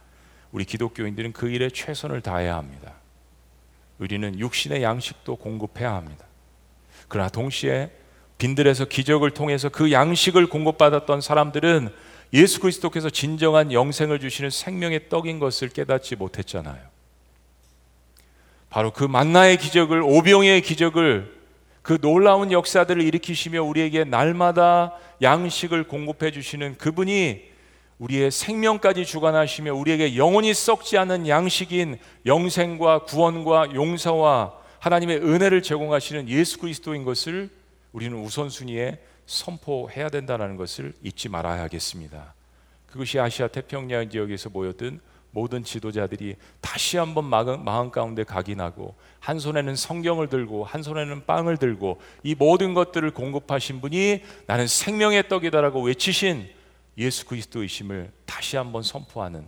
우리 0.51 0.65
기독교인들은 0.65 1.33
그 1.33 1.49
일에 1.49 1.69
최선을 1.69 2.21
다해야 2.21 2.55
합니다. 2.55 2.93
우리는 3.99 4.37
육신의 4.37 4.83
양식도 4.83 5.37
공급해야 5.37 5.93
합니다. 5.93 6.25
그러나 7.07 7.29
동시에 7.29 7.91
빈들에서 8.37 8.85
기적을 8.85 9.31
통해서 9.31 9.69
그 9.69 9.91
양식을 9.91 10.47
공급받았던 10.47 11.21
사람들은 11.21 11.93
예수 12.35 12.59
그리스도께서 12.59 13.09
진정한 13.09 13.71
영생을 13.71 14.19
주시는 14.19 14.49
생명의 14.49 15.07
떡인 15.07 15.39
것을 15.39 15.69
깨닫지 15.69 16.17
못했잖아요. 16.17 16.81
바로 18.69 18.91
그 18.91 19.05
만나의 19.05 19.57
기적을 19.57 20.01
오병의 20.01 20.61
기적을 20.61 21.33
그 21.81 21.97
놀라운 22.01 22.51
역사들을 22.51 23.01
일으키시며 23.01 23.63
우리에게 23.63 24.03
날마다 24.03 24.97
양식을 25.21 25.85
공급해 25.85 26.31
주시는 26.31 26.77
그분이 26.77 27.41
우리의 27.99 28.31
생명까지 28.31 29.05
주관하시며 29.05 29.73
우리에게 29.73 30.17
영원히 30.17 30.53
썩지 30.53 30.97
않는 30.97 31.29
양식인 31.29 31.97
영생과 32.25 33.05
구원과 33.05 33.75
용서와 33.75 34.53
하나님의 34.79 35.19
은혜를 35.19 35.61
제공하시는 35.61 36.27
예수 36.27 36.59
그리스도인 36.59 37.05
것을 37.05 37.49
우리는 37.93 38.17
우선순위에 38.17 38.99
선포해야 39.25 40.09
된다는 40.09 40.55
것을 40.57 40.93
잊지 41.03 41.29
말아야 41.29 41.63
하겠습니다. 41.63 42.33
그것이 42.87 43.19
아시아 43.19 43.47
태평양 43.47 44.09
지역에서 44.09 44.49
모였던 44.49 44.99
모든 45.31 45.65
지도자들이 45.65 46.37
다시 46.61 46.95
한번 46.95 47.25
마음 47.25 47.91
가운데 47.91 48.23
각인하고 48.23 48.95
한 49.19 49.37
손에는 49.37 49.75
성경을 49.75 50.29
들고 50.29 50.63
한 50.63 50.81
손에는 50.81 51.25
빵을 51.25 51.57
들고 51.57 51.99
이 52.23 52.35
모든 52.35 52.73
것들을 52.73 53.11
공급하신 53.11 53.81
분이 53.81 54.23
나는 54.47 54.65
생명의 54.65 55.27
떡이다라고 55.27 55.81
외치신 55.81 56.49
예수 56.97 57.25
그리스도이심을 57.25 58.11
다시 58.25 58.55
한번 58.55 58.81
선포하는 58.81 59.45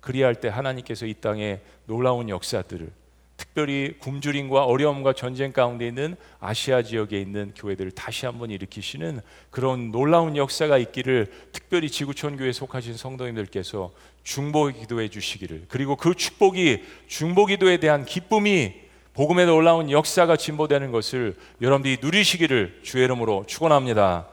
그리할 0.00 0.34
때 0.34 0.48
하나님께서 0.48 1.06
이 1.06 1.14
땅에 1.14 1.60
놀라운 1.86 2.28
역사들을 2.28 2.90
특별히 3.38 3.94
굶주림과 4.00 4.64
어려움과 4.64 5.12
전쟁 5.14 5.52
가운데 5.52 5.86
있는 5.86 6.16
아시아 6.40 6.82
지역에 6.82 7.20
있는 7.20 7.52
교회들을 7.56 7.92
다시 7.92 8.26
한번 8.26 8.50
일으키시는 8.50 9.20
그런 9.50 9.92
놀라운 9.92 10.36
역사가 10.36 10.76
있기를 10.76 11.28
특별히 11.52 11.88
지구촌 11.88 12.36
교회에 12.36 12.52
속하신 12.52 12.96
성도님들께서 12.96 13.92
중보 14.24 14.66
기도해 14.66 15.08
주시기를 15.08 15.66
그리고 15.68 15.94
그 15.94 16.14
축복이 16.14 16.82
중보 17.06 17.46
기도에 17.46 17.78
대한 17.78 18.04
기쁨이 18.04 18.74
복음에 19.14 19.46
놀라운 19.46 19.90
역사가 19.90 20.36
진보되는 20.36 20.90
것을 20.90 21.36
여러분들이 21.62 21.98
누리시기를 22.02 22.80
주의 22.82 23.04
이름으로 23.04 23.44
축원합니다. 23.46 24.26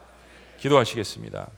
기도하시겠습니다. 0.58 1.48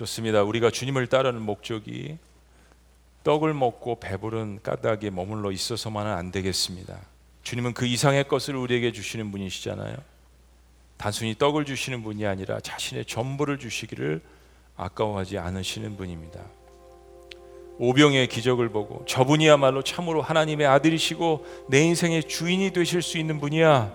그렇습니다. 0.00 0.42
우리가 0.42 0.70
주님을 0.70 1.08
따르는 1.08 1.42
목적이 1.42 2.16
떡을 3.22 3.52
먹고 3.52 4.00
배부른 4.00 4.60
까닭에 4.62 5.10
머물러 5.10 5.52
있어서만은 5.52 6.10
안 6.10 6.30
되겠습니다. 6.30 6.96
주님은 7.42 7.74
그 7.74 7.84
이상의 7.84 8.26
것을 8.26 8.56
우리에게 8.56 8.92
주시는 8.92 9.30
분이시잖아요. 9.30 9.94
단순히 10.96 11.34
떡을 11.36 11.66
주시는 11.66 12.02
분이 12.02 12.24
아니라 12.24 12.60
자신의 12.60 13.04
전부를 13.04 13.58
주시기를 13.58 14.22
아까워하지 14.78 15.36
않으시는 15.36 15.98
분입니다. 15.98 16.40
오병의 17.76 18.28
기적을 18.28 18.70
보고 18.70 19.04
저분이야말로 19.04 19.82
참으로 19.82 20.22
하나님의 20.22 20.66
아들이시고 20.66 21.44
내 21.68 21.82
인생의 21.82 22.24
주인이 22.24 22.70
되실 22.70 23.02
수 23.02 23.18
있는 23.18 23.38
분이야. 23.38 23.92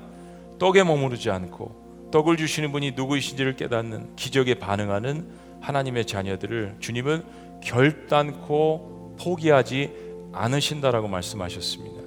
떡에 0.60 0.84
머무르지 0.84 1.32
않고 1.32 2.10
떡을 2.12 2.38
주시는 2.38 2.72
분이 2.72 2.92
누구이신지를 2.92 3.56
깨닫는 3.56 4.16
기적에 4.16 4.54
반응하는 4.56 5.45
하나님의 5.62 6.06
자녀들을 6.06 6.78
주님은 6.80 7.24
결단코 7.64 9.16
포기하지 9.20 9.92
않으신다라고 10.34 11.08
말씀하셨습니다. 11.08 12.02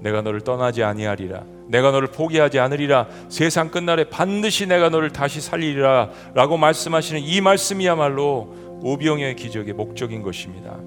내가 0.00 0.22
너를 0.22 0.40
떠나지 0.42 0.82
아니하리라. 0.82 1.44
내가 1.68 1.90
너를 1.90 2.08
포기하지 2.08 2.58
않으리라. 2.58 3.08
세상 3.28 3.70
끝날에 3.70 4.04
반드시 4.04 4.66
내가 4.66 4.90
너를 4.90 5.10
다시 5.10 5.40
살리리라라고 5.40 6.56
말씀하시는 6.56 7.22
이 7.22 7.40
말씀이야말로 7.40 8.80
오병의 8.82 9.36
기적의 9.36 9.72
목적인 9.72 10.22
것입니다. 10.22 10.78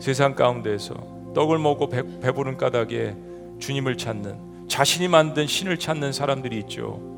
세상 0.00 0.34
가운데서 0.34 0.94
떡을 1.34 1.58
먹고 1.58 1.88
배, 1.88 2.02
배부른 2.20 2.56
까닭에 2.56 3.14
주님을 3.60 3.96
찾는 3.96 4.66
자신이 4.68 5.08
만든 5.08 5.46
신을 5.46 5.78
찾는 5.78 6.12
사람들이 6.12 6.58
있죠. 6.60 7.13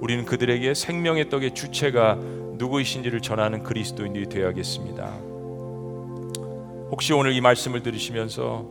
우리는 0.00 0.24
그들에게 0.24 0.74
생명의 0.74 1.28
떡의 1.28 1.54
주체가 1.54 2.18
누구이신지를 2.54 3.20
전하는 3.20 3.62
그리스도인들이 3.62 4.28
되어야겠습니다. 4.28 5.04
혹시 6.90 7.12
오늘 7.12 7.32
이 7.32 7.40
말씀을 7.40 7.82
들으시면서 7.82 8.66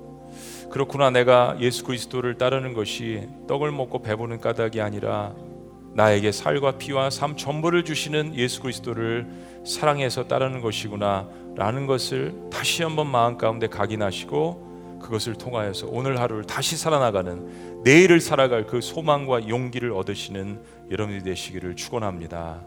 그렇구나 0.70 1.10
내가 1.10 1.56
예수 1.60 1.84
그리스도를 1.84 2.38
따르는 2.38 2.74
것이 2.74 3.28
떡을 3.48 3.72
먹고 3.72 4.02
배부는 4.02 4.40
까닭이 4.40 4.82
아니라 4.82 5.34
나에게 5.94 6.32
살과 6.32 6.78
피와 6.78 7.10
삶 7.10 7.36
전부를 7.36 7.84
주시는 7.84 8.36
예수 8.36 8.62
그리스도를 8.62 9.28
사랑해서 9.66 10.28
따르는 10.28 10.62
것이구나 10.62 11.28
라는 11.56 11.88
것을 11.88 12.34
다시 12.52 12.84
한번 12.84 13.08
마음 13.08 13.38
가운데 13.38 13.68
각인하시고 13.68 15.00
그것을 15.02 15.36
통하여서 15.36 15.88
오늘 15.90 16.20
하루를 16.20 16.44
다시 16.44 16.78
살아나가는 16.78 17.82
내일을 17.84 18.20
살아갈 18.20 18.66
그 18.66 18.82
소망과 18.82 19.48
용기를 19.48 19.92
얻으시는 19.92 20.60
여러분이 20.92 21.24
되시기를 21.24 21.76
축원합니다. 21.76 22.62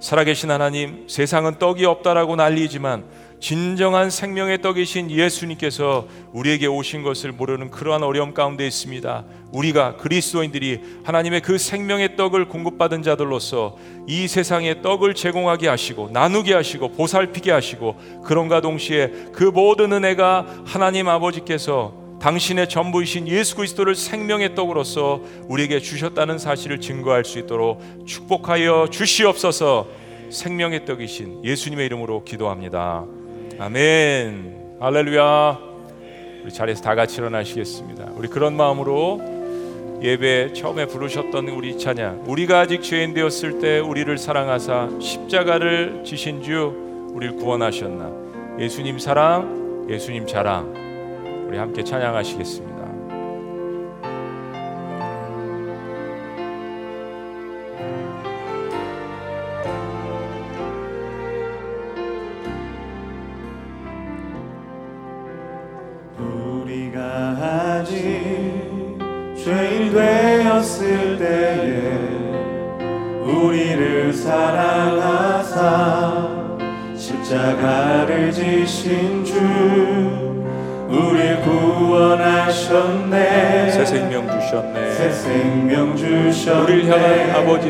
살아계신 0.00 0.50
하나님, 0.50 1.06
세상은 1.08 1.58
떡이 1.58 1.84
없다라고 1.84 2.34
난리지만 2.36 3.04
진정한 3.38 4.10
생명의 4.10 4.60
떡이신 4.62 5.10
예수님께서 5.10 6.08
우리에게 6.32 6.66
오신 6.66 7.02
것을 7.02 7.32
모르는 7.32 7.70
그러한 7.70 8.02
어려움 8.02 8.32
가운데 8.32 8.66
있습니다. 8.66 9.24
우리가 9.52 9.96
그리스도인들이 9.96 10.80
하나님의 11.04 11.42
그 11.42 11.58
생명의 11.58 12.16
떡을 12.16 12.48
공급받은 12.48 13.02
자들로서 13.02 13.76
이 14.06 14.26
세상에 14.26 14.80
떡을 14.82 15.14
제공하게 15.14 15.68
하시고 15.68 16.10
나누게 16.12 16.54
하시고 16.54 16.92
보살피게 16.92 17.50
하시고 17.50 18.22
그런가 18.24 18.60
동시에 18.60 19.08
그 19.32 19.44
모든 19.44 19.92
은혜가 19.92 20.64
하나님 20.64 21.08
아버지께서 21.08 21.99
당신의 22.20 22.68
전부이신 22.68 23.28
예수 23.28 23.56
그리스도를 23.56 23.94
생명의 23.94 24.54
떡으로서 24.54 25.22
우리에게 25.48 25.80
주셨다는 25.80 26.38
사실을 26.38 26.80
증거할 26.80 27.24
수 27.24 27.38
있도록 27.38 27.80
축복하여 28.06 28.88
주시옵소서. 28.90 29.88
생명의 30.30 30.84
떡이신 30.84 31.44
예수님의 31.44 31.86
이름으로 31.86 32.22
기도합니다. 32.24 33.04
아멘. 33.58 34.76
할렐루야. 34.80 35.58
우리 36.44 36.52
자리에서 36.52 36.82
다 36.82 36.94
같이 36.94 37.16
일어나시겠습니다. 37.16 38.12
우리 38.14 38.28
그런 38.28 38.54
마음으로 38.54 39.20
예배 40.02 40.52
처음에 40.54 40.86
부르셨던 40.86 41.48
우리 41.48 41.78
찬양 41.78 42.24
우리가 42.26 42.60
아직 42.60 42.82
죄인 42.82 43.12
되었을 43.12 43.60
때 43.60 43.78
우리를 43.78 44.16
사랑하사 44.16 44.88
십자가를 44.98 46.02
지신 46.06 46.42
주 46.42 46.72
우리를 47.12 47.36
구원하셨나 47.36 48.58
예수님 48.58 48.98
사랑 48.98 49.86
예수님 49.90 50.26
자랑 50.26 50.89
우리 51.50 51.58
함께 51.58 51.82
찬양하시겠습니다. 51.82 52.69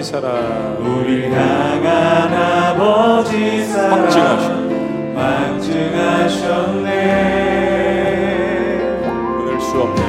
아버지 0.01 0.13
사랑. 0.13 0.79
우리를 0.81 1.31
향한 1.31 2.33
아버지 2.33 3.65
사랑. 3.67 4.01
확증하셨네 4.05 5.15
확증하셨네. 5.15 6.89
끊을 9.37 9.61
수 9.61 9.79
없는. 9.83 10.03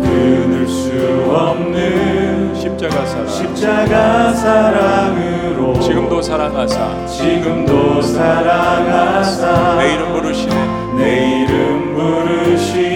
끊을 0.00 0.68
수 0.68 0.92
없는 1.28 2.54
십자가 2.54 3.04
사랑. 3.04 3.26
십자가 3.28 4.32
사랑으로. 4.32 5.80
지금도 5.80 6.22
사랑하사. 6.22 7.06
지금도 7.06 8.00
사랑하사. 8.02 9.76
내 9.78 9.94
이름 9.94 10.12
부르시네. 10.12 10.54
내 10.96 11.40
이름 11.42 11.94
부르시 11.96 12.89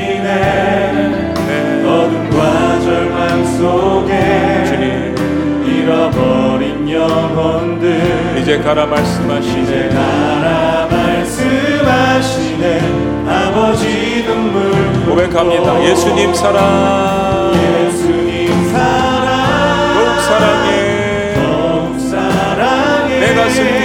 이제 8.45 8.59
가라 8.59 8.84
말씀하시네. 8.84 9.88
나라 9.88 10.86
말씀하시네. 10.90 12.78
아버지 13.26 14.22
눈물 14.26 14.70
고백합니다. 15.07 15.82
예수님 15.82 16.34
사랑. 16.34 17.55
예수님 17.55 18.68
사랑. 18.70 19.95
더욱 19.95 20.20
사랑해. 20.20 21.34
더욱 21.36 21.99
사랑해. 21.99 23.18
내 23.18 23.34
가슴 23.34 23.84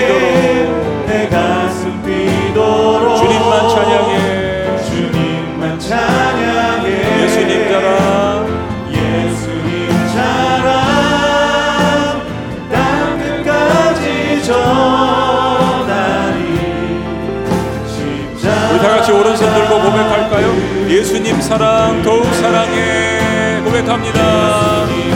오른손 19.30 19.54
들고 19.54 19.80
고백할까요? 19.82 20.90
예수님 20.90 21.40
사랑 21.40 22.02
더욱 22.02 22.26
사랑해 22.36 23.62
고백합니다 23.64 25.09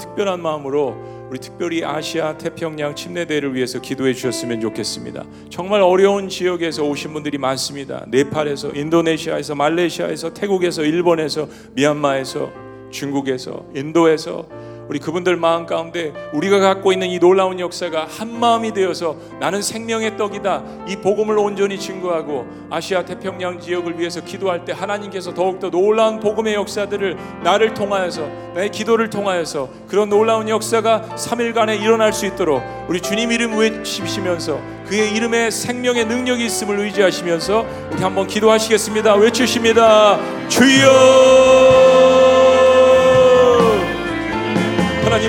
특별한 0.00 0.42
마음으로 0.42 1.28
우리 1.30 1.38
특별히 1.38 1.84
아시아 1.84 2.36
태평양 2.36 2.96
침례대회를 2.96 3.54
위해서 3.54 3.80
기도해 3.80 4.14
주셨으면 4.14 4.60
좋겠습니다. 4.60 5.24
정말 5.48 5.80
어려운 5.80 6.28
지역에서 6.28 6.82
오신 6.84 7.12
분들이 7.12 7.38
많습니다. 7.38 8.04
네팔에서, 8.08 8.72
인도네시아에서, 8.74 9.54
말레이시아에서, 9.54 10.34
태국에서, 10.34 10.82
일본에서, 10.82 11.48
미얀마에서, 11.74 12.50
중국에서, 12.90 13.64
인도에서 13.76 14.48
우리 14.90 14.98
그분들 14.98 15.36
마음 15.36 15.66
가운데 15.66 16.12
우리가 16.32 16.58
갖고 16.58 16.92
있는 16.92 17.06
이 17.10 17.20
놀라운 17.20 17.60
역사가 17.60 18.08
한 18.10 18.40
마음이 18.40 18.72
되어서 18.72 19.14
나는 19.38 19.62
생명의 19.62 20.16
떡이다. 20.16 20.64
이 20.88 20.96
복음을 20.96 21.38
온전히 21.38 21.78
증거하고 21.78 22.44
아시아 22.70 23.04
태평양 23.04 23.60
지역을 23.60 24.00
위해서 24.00 24.20
기도할 24.20 24.64
때 24.64 24.72
하나님께서 24.72 25.32
더욱더 25.32 25.70
놀라운 25.70 26.18
복음의 26.18 26.54
역사들을 26.54 27.16
나를 27.44 27.72
통하여서 27.72 28.26
나의 28.56 28.72
기도를 28.72 29.10
통하여서 29.10 29.68
그런 29.86 30.08
놀라운 30.08 30.48
역사가 30.48 31.14
3일간에 31.14 31.80
일어날 31.80 32.12
수 32.12 32.26
있도록 32.26 32.60
우리 32.88 33.00
주님 33.00 33.30
이름 33.30 33.56
외치시면서 33.58 34.60
그의 34.88 35.12
이름에 35.14 35.52
생명의 35.52 36.06
능력이 36.06 36.44
있음을 36.46 36.80
의지하시면서 36.80 37.64
우리 37.92 38.02
한번 38.02 38.26
기도하시겠습니다. 38.26 39.14
외치십니다. 39.14 40.18
주여 40.48 41.69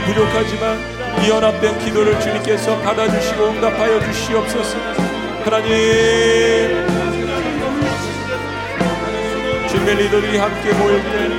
부족하지만 0.05 0.79
이 1.23 1.29
연합된 1.29 1.79
기도를 1.79 2.19
주님께서 2.19 2.77
받아주시고 2.79 3.49
응답하여 3.49 3.99
주시옵소서. 4.01 4.77
하나님 5.43 5.71
주님의 9.67 9.95
리더들이 9.95 10.37
함께 10.37 10.73
모일 10.73 11.01
때 11.03 11.29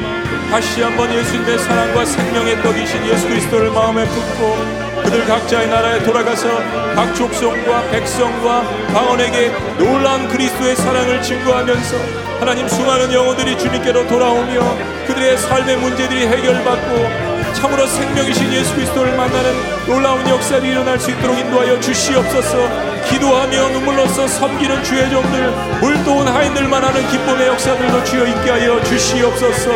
다시 0.51 0.83
한번 0.83 1.13
예수님의 1.13 1.59
사랑과 1.59 2.05
생명의 2.05 2.63
떡이신 2.63 3.07
예수 3.07 3.29
그리스도를 3.29 3.71
마음에 3.71 4.05
품고 4.05 4.83
그들 5.03 5.25
각자의 5.27 5.69
나라에 5.69 6.03
돌아가서 6.05 6.49
각 6.95 7.15
족속과 7.15 7.91
백성과 7.91 8.63
방언에게 8.93 9.51
놀라운 9.79 10.29
그리스도의 10.29 10.77
사랑을 10.77 11.23
증거하면서 11.23 11.97
하나님 12.41 12.69
수많은 12.69 13.13
영혼들이 13.13 13.57
주님께로 13.59 14.07
돌아오며 14.07 14.77
그들의 15.07 15.39
삶의 15.39 15.77
문제들이 15.79 16.27
해결받고 16.27 17.32
참으로 17.55 17.87
생명이신 17.87 18.53
예수 18.53 18.75
그리스도를 18.75 19.17
만나는 19.17 19.87
놀라운 19.87 20.29
역사들이 20.29 20.73
일어날 20.73 20.99
수 20.99 21.11
있도록 21.11 21.39
인도하여 21.39 21.81
주시옵소서. 21.81 23.03
기도하며 23.09 23.69
눈물로써 23.71 24.27
섬기는 24.27 24.83
주의 24.85 25.11
종들 25.11 25.51
물도온 25.81 26.29
하인들만 26.29 26.85
하는 26.85 27.09
기쁨의 27.09 27.49
역사들도 27.49 28.05
주여 28.05 28.27
있게 28.27 28.51
하여 28.51 28.83
주시옵소서. 28.85 29.71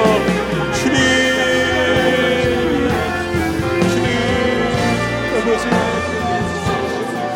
주님 0.73 1.37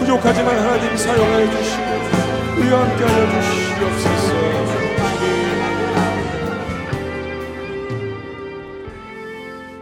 부족하지만 0.01 0.59
하나님 0.59 0.97
사용하여 0.97 1.51
주시고 1.51 1.84
우리와 2.59 2.80
함께 2.80 3.05
하여 3.05 3.41
주시옵소서 3.43 4.09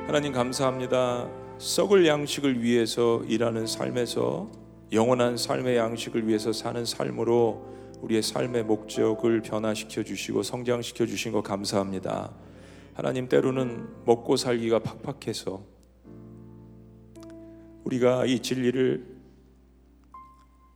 하나님 0.09 0.33
감사합니다. 0.33 1.29
썩을 1.59 2.07
양식을 2.07 2.63
위해서 2.63 3.23
일하는 3.29 3.67
삶에서 3.67 4.51
영원한 4.91 5.37
삶의 5.37 5.77
양식을 5.77 6.27
위해서 6.27 6.51
사는 6.51 6.83
삶으로 6.87 7.63
우리의 8.01 8.23
삶의 8.23 8.65
목적을 8.65 9.43
변화시켜 9.43 10.03
주시고 10.03 10.43
성장시켜 10.45 11.05
주신 11.05 11.31
거 11.31 11.43
감사합니다. 11.43 12.33
하나님 12.95 13.29
때로는 13.29 13.87
먹고 14.07 14.37
살기가 14.37 14.79
팍팍해서 14.79 15.63
우리가 17.85 18.25
이 18.25 18.41
진리를 18.41 19.07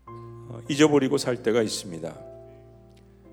어, 0.08 0.60
잊어버리고 0.68 1.16
살 1.16 1.42
때가 1.42 1.62
있습니다. 1.62 2.14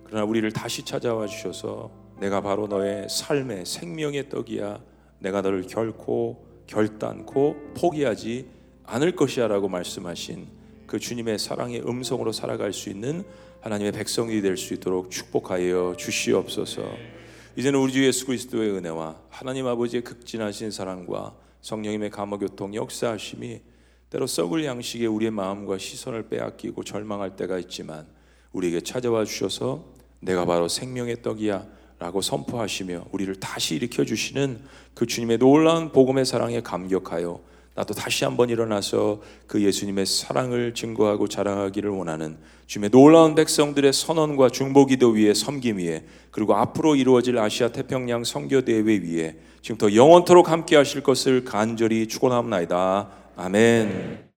그러나 0.06 0.24
우리를 0.24 0.50
다시 0.54 0.86
찾아와 0.86 1.28
주셔서 1.28 1.92
내가 2.22 2.40
바로 2.40 2.68
너의 2.68 3.10
삶의 3.10 3.66
생명의 3.66 4.30
떡이야. 4.30 4.89
내가 5.20 5.42
너를 5.42 5.64
결코 5.64 6.46
결단코 6.68 7.56
포기하지 7.76 8.48
않을 8.86 9.16
것이야라고 9.16 9.68
말씀하신 9.70 10.48
그 10.88 11.00
주님의 11.00 11.40
사랑의 11.40 11.82
음성으로 11.88 12.32
살아갈 12.32 12.74
수 12.74 12.90
있는 12.90 13.24
하나님의 13.62 13.92
백성이 13.92 14.42
될 14.42 14.58
수 14.58 14.74
있도록 14.74 15.12
축복하여 15.12 15.96
주시옵소서. 15.98 16.84
이제는 17.56 17.80
우리 17.80 17.92
주 17.92 18.06
예수 18.06 18.26
그리스도의 18.26 18.72
은혜와 18.72 19.22
하나님 19.30 19.68
아버지의 19.68 20.04
극진하신 20.04 20.72
사랑과 20.72 21.36
성령님의 21.62 22.10
감화 22.10 22.38
교통 22.38 22.74
역사하심이 22.74 23.62
때로 24.10 24.28
썩을 24.28 24.64
양식에 24.66 25.06
우리의 25.06 25.32
마음과 25.32 25.78
시선을 25.78 26.30
빼앗기고 26.30 26.84
절망할 26.84 27.36
때가 27.36 27.60
있지만 27.60 28.08
우리에게 28.54 28.82
찾아와 28.82 29.26
주셔서 29.26 29.86
내가 30.20 30.46
바로 30.46 30.68
생명의 30.68 31.22
떡이야 31.22 31.68
라고 32.00 32.22
선포하시며 32.22 33.08
우리를 33.12 33.36
다시 33.40 33.76
일으켜 33.76 34.06
주시는 34.06 34.60
그 34.94 35.06
주님의 35.06 35.38
놀라운 35.38 35.92
복음의 35.92 36.26
사랑에 36.26 36.62
감격하여 36.62 37.42
나도 37.76 37.94
다시 37.94 38.26
한번 38.26 38.50
일어나서 38.50 39.22
그 39.48 39.62
예수님의 39.64 40.06
사랑을 40.06 40.74
증거하고 40.74 41.28
자랑하기를 41.28 41.90
원하는 41.90 42.38
주님의 42.68 42.90
놀라운 42.90 43.36
백성들의 43.36 43.94
선언과 43.94 44.50
중보기도 44.50 45.12
위에 45.12 45.34
섬김 45.34 45.78
위에 45.78 46.04
그리고 46.32 46.56
앞으로 46.56 46.96
이루어질 46.96 47.38
아시아 47.38 47.70
태평양 47.70 48.24
선교 48.24 48.62
대회 48.62 48.82
위에 48.82 49.38
지금부터 49.62 49.94
영원토록 49.94 50.50
함께 50.50 50.76
하실 50.76 51.04
것을 51.04 51.44
간절히 51.44 52.08
축원합니다. 52.08 53.10
아멘. 53.36 54.29